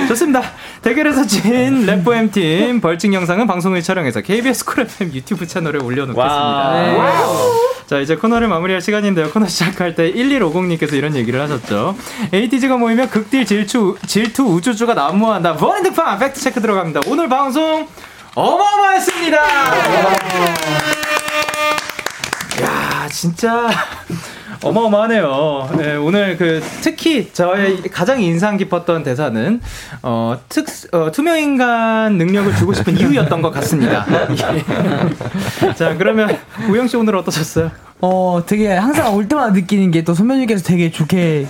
[0.08, 0.42] 좋습니다.
[0.82, 6.72] 대결에서 진 래퍼 팀 벌칙 영상은 방송을 촬영해서 KBS Cool FM YouTube 채널에 올려놓겠습니다.
[6.72, 6.98] 네.
[7.86, 9.30] 자 이제 코너를 마무리할 시간인데요.
[9.30, 11.94] 코너 시작할 때 1150님께서 이런 얘기를 하셨죠.
[12.32, 15.56] 에이티즈가 모이면 극딜 질투 질투 우주주가 난무한다.
[15.56, 17.00] 버랜드팡 팩트 체크 들어갑니다.
[17.06, 17.86] 오늘 방송
[18.34, 19.36] 어마어마했습니다.
[22.62, 23.68] 야 진짜
[24.62, 25.70] 어마어마하네요.
[25.78, 29.60] 네, 오늘 그 특히 저의 가장 인상 깊었던 대사는
[30.02, 34.06] 어, 특 어, 투명 인간 능력을 주고 싶은 이유였던 것 같습니다.
[34.30, 35.74] 예.
[35.74, 36.36] 자 그러면
[36.68, 37.70] 우영 씨 오늘 어떠셨어요?
[38.00, 41.46] 어 되게 항상 올 때마다 느끼는 게 또 선배님께서 되게 좋게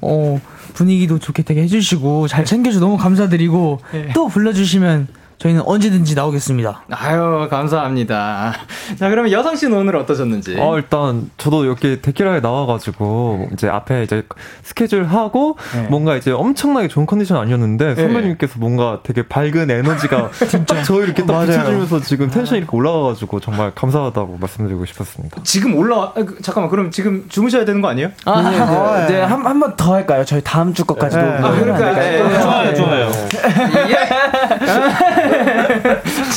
[0.00, 0.40] 어
[0.74, 4.08] 분위기도 좋게 되게 해주시고 잘 챙겨줘 너무 감사드리고 네.
[4.14, 5.06] 또 불러주시면
[5.42, 6.82] 저희는 언제든지 나오겠습니다.
[6.92, 8.52] 아유, 감사합니다.
[8.96, 10.56] 자, 그러면 여성 씨는 오늘 어떠셨는지?
[10.60, 14.22] 어, 일단 저도 이렇게 데키라에 나와가지고 이제 앞에 이제
[14.62, 15.88] 스케줄 하고 네.
[15.90, 18.02] 뭔가 이제 엄청나게 좋은 컨디션 아니었는데 네.
[18.02, 23.72] 선배님께서 뭔가 되게 밝은 에너지가 진짜 저 이렇게 딱 비춰주면서 지금 텐션이 이렇게 올라가가지고 정말
[23.74, 25.38] 감사하다고 말씀드리고 싶었습니다.
[25.42, 28.10] 지금 올라, 아, 그, 잠깐만, 그럼 지금 주무셔야 되는 거 아니에요?
[28.26, 29.12] 아, 네, 네.
[29.16, 29.22] 네.
[29.22, 30.24] 한, 한 번 더 할까요?
[30.24, 31.20] 저희 다음 주 것까지도.
[31.20, 31.28] 네.
[31.38, 31.92] 아, 그러니까.
[31.94, 32.18] 네.
[32.40, 33.10] 좋아요, 좋아요.
[33.90, 35.31] 예.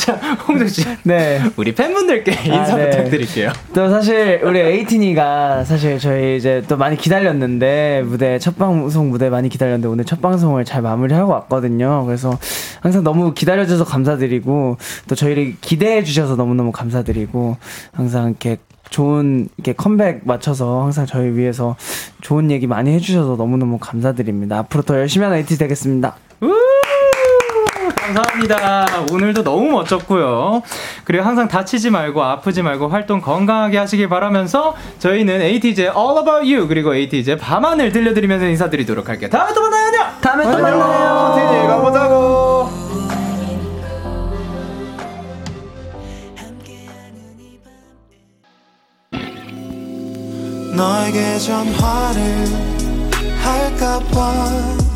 [0.04, 0.14] 자,
[0.46, 0.84] 홍정 씨.
[1.02, 1.40] 네.
[1.56, 2.90] 우리 팬분들께 아, 인사 아, 네.
[2.90, 3.52] 부탁드릴게요.
[3.74, 9.48] 또 사실 우리 에이티니가 사실 저희 이제 또 많이 기다렸는데 무대 첫 방송 무대 많이
[9.48, 12.04] 기다렸는데 오늘 첫 방송을 잘 마무리하고 왔거든요.
[12.06, 12.38] 그래서
[12.80, 14.76] 항상 너무 기다려줘서 감사드리고
[15.08, 17.56] 또 저희를 기대해 주셔서 너무너무 감사드리고
[17.92, 18.58] 항상 이렇게
[18.90, 21.76] 좋은 이렇게 컴백 맞춰서 항상 저희 위해서
[22.20, 24.58] 좋은 얘기 많이 해주셔서 너무너무 감사드립니다.
[24.58, 26.16] 앞으로 더 열심히 하는 에이티 되겠습니다.
[28.06, 28.86] 감사합니다.
[29.10, 30.62] 오늘도 너무 멋졌고요.
[31.04, 36.68] 그리고 항상 다치지 말고 아프지 말고 활동 건강하게 하시길 바라면서 저희는 에이티즈의 All About You
[36.68, 39.30] 그리고 에이티즈의 밤하늘 들려드리면서 인사드리도록 할게요.
[39.30, 39.86] 다음에 또 만나요.
[39.86, 40.20] 안녕.
[40.20, 41.34] 다음에 또 만나요.
[41.34, 42.86] 티니 가보자고.
[50.76, 52.46] 너에게 전화를
[53.42, 54.95] 할까봐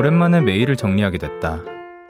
[0.00, 1.60] 오랜만에 메일을 정리하게 됐다.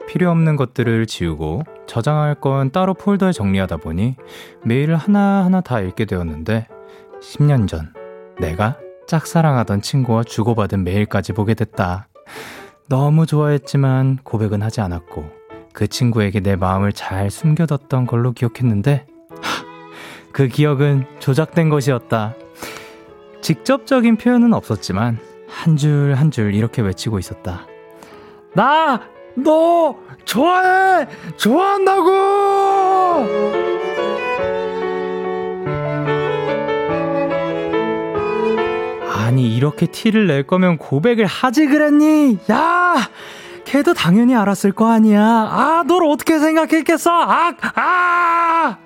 [0.07, 4.15] 필요 없는 것들을 지우고 저장할 건 따로 폴더에 정리하다 보니
[4.63, 6.69] 메일을 하나하나 다 읽게 되었는데
[7.21, 7.91] 10년 전
[8.39, 8.77] 내가
[9.07, 12.07] 짝사랑하던 친구와 주고받은 메일까지 보게 됐다.
[12.87, 15.29] 너무 좋아했지만 고백은 하지 않았고
[15.73, 19.05] 그 친구에게 내 마음을 잘 숨겨뒀던 걸로 기억했는데
[20.31, 22.35] 그 기억은 조작된 것이었다.
[23.41, 25.19] 직접적인 표현은 없었지만
[25.49, 27.65] 한 줄 한 줄 이렇게 외치고 있었다.
[28.53, 29.01] 나,
[29.35, 29.95] 너,
[30.25, 31.07] 좋아해!
[31.37, 32.11] 좋아한다고!
[39.09, 42.39] 아니, 이렇게 티를 낼 거면 고백을 하지 그랬니?
[42.51, 42.95] 야!
[43.63, 45.23] 걔도 당연히 알았을 거 아니야.
[45.23, 47.09] 아, 널 어떻게 생각했겠어?
[47.09, 47.53] 아!
[47.75, 48.77] 아!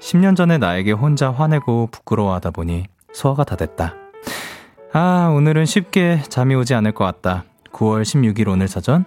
[0.00, 3.94] 10년 전에 나에게 혼자 화내고 부끄러워하다 보니 소화가 다 됐다.
[4.92, 7.44] 아, 오늘은 쉽게 잠이 오지 않을 것 같다.
[7.74, 9.04] 9월 16일 오늘 사전.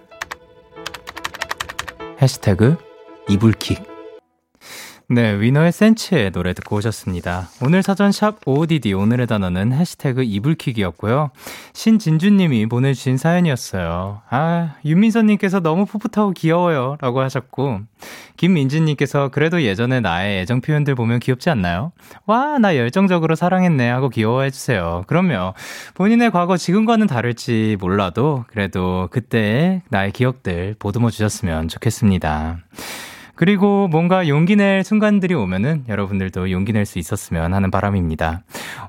[2.20, 2.76] 해시태그
[3.30, 3.97] 이불킥.
[5.10, 7.48] 네, 위너의 센치의 노래 듣고 오셨습니다.
[7.62, 11.30] 오늘 사전 샵 OODD 오늘의 단어는 해시태그 이불킥이었고요.
[11.72, 14.20] 신진주님이 보내주신 사연이었어요.
[14.28, 16.98] 아, 윤민선님께서 너무 풋풋하고 귀여워요.
[17.00, 17.80] 라고 하셨고,
[18.36, 21.92] 김민진님께서 그래도 예전에 나의 애정 표현들 보면 귀엽지 않나요?
[22.26, 25.04] 와, 나 열정적으로 사랑했네 하고 귀여워해주세요.
[25.06, 25.54] 그럼요.
[25.94, 32.58] 본인의 과거 지금과는 다를지 몰라도 그래도 그때의 나의 기억들 보듬어 주셨으면 좋겠습니다.
[33.38, 38.42] 그리고 뭔가 용기 낼 순간들이 오면은 여러분들도 용기 낼 수 있었으면 하는 바람입니다.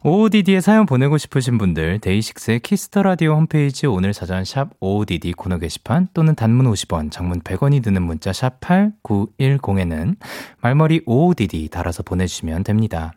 [0.03, 5.59] OODD에 사연 보내고 싶으신 분들 데이식스의 키스 더 라디오 홈페이지 오늘 사전 샵 OODD 코너
[5.59, 10.15] 게시판 또는 단문 50원, 장문 100원이 드는 문자 샵 8910에는
[10.61, 13.13] 말머리 OODD 달아서 보내주시면 됩니다.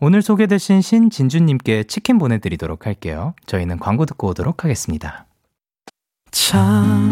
[0.00, 3.32] 오늘 소개되신 신진주님께 치킨 보내드리도록 할게요.
[3.46, 5.24] 저희는 광고 듣고 오도록 하겠습니다.
[6.30, 7.08] 참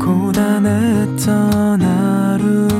[0.00, 2.79] 고단했던 하루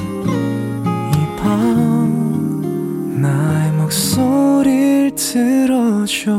[3.91, 6.31] 목소리를 들어줘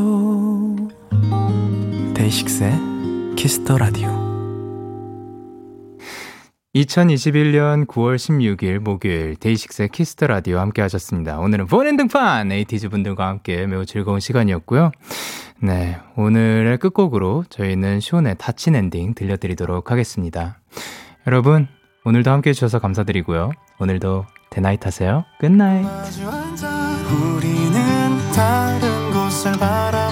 [2.15, 4.09] 데이식스의 키스 더 라디오
[6.73, 11.37] 2021년 9월 16일 목요일 데이식스의 키스 더 라디오 함께 하셨습니다.
[11.37, 14.91] 오늘은 본인 등판 에이티즈 분들과 함께 매우 즐거운 시간이었고요.
[15.61, 20.59] 네, 오늘의 끝곡으로 저희는 숀의 닫힌 엔딩 들려드리도록 하겠습니다.
[21.27, 21.67] 여러분,
[22.03, 23.51] 오늘도 함께 해주셔서 감사드리고요.
[23.79, 25.23] 오늘도 데나잇 하세요.
[25.39, 25.85] Good night.
[27.11, 30.02] 우리는 다른 곳을 바라